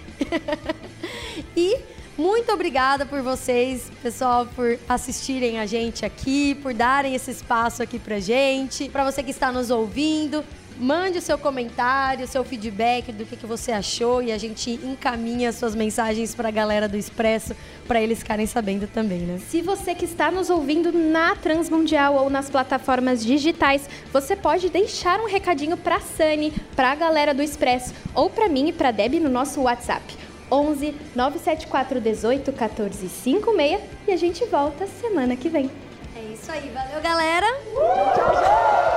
e 1.55 1.77
muito 2.17 2.51
obrigada 2.51 3.05
por 3.05 3.21
vocês, 3.21 3.89
pessoal, 4.03 4.45
por 4.45 4.77
assistirem 4.89 5.59
a 5.59 5.65
gente 5.65 6.05
aqui, 6.05 6.55
por 6.55 6.73
darem 6.73 7.15
esse 7.15 7.31
espaço 7.31 7.81
aqui 7.81 7.97
pra 7.97 8.19
gente. 8.19 8.89
Para 8.89 9.09
você 9.09 9.23
que 9.23 9.31
está 9.31 9.51
nos 9.51 9.69
ouvindo, 9.69 10.43
Mande 10.79 11.17
o 11.17 11.21
seu 11.21 11.37
comentário, 11.37 12.23
o 12.23 12.27
seu 12.27 12.41
feedback 12.45 13.11
do 13.11 13.25
que, 13.25 13.35
que 13.35 13.45
você 13.45 13.73
achou 13.73 14.23
e 14.23 14.31
a 14.31 14.37
gente 14.37 14.71
encaminha 14.71 15.51
suas 15.51 15.75
mensagens 15.75 16.33
para 16.33 16.47
a 16.47 16.51
galera 16.51 16.87
do 16.87 16.95
Expresso 16.95 17.53
para 17.85 18.01
eles 18.01 18.19
ficarem 18.19 18.45
sabendo 18.45 18.87
também, 18.87 19.19
né? 19.19 19.41
Se 19.49 19.61
você 19.61 19.93
que 19.93 20.05
está 20.05 20.31
nos 20.31 20.49
ouvindo 20.49 20.93
na 20.93 21.35
Transmundial 21.35 22.15
ou 22.15 22.29
nas 22.29 22.49
plataformas 22.49 23.25
digitais, 23.25 23.89
você 24.13 24.37
pode 24.37 24.69
deixar 24.69 25.19
um 25.19 25.27
recadinho 25.27 25.75
para 25.75 25.97
a 25.97 25.99
Sani, 25.99 26.53
para 26.77 26.93
a 26.93 26.95
galera 26.95 27.33
do 27.33 27.43
Expresso 27.43 27.93
ou 28.15 28.29
para 28.29 28.47
mim 28.47 28.69
e 28.69 28.73
para 28.73 28.91
Deb 28.91 29.19
no 29.19 29.29
nosso 29.29 29.59
WhatsApp. 29.61 30.15
11 30.49 30.95
974 31.13 31.99
18 31.99 32.53
14 32.53 33.09
56 33.09 33.81
e 34.07 34.13
a 34.13 34.17
gente 34.17 34.45
volta 34.45 34.87
semana 34.87 35.35
que 35.35 35.49
vem. 35.49 35.69
É 36.15 36.33
isso 36.33 36.49
aí, 36.49 36.71
valeu 36.73 37.01
galera! 37.01 37.47
Tchau, 37.75 38.13
tchau. 38.15 38.88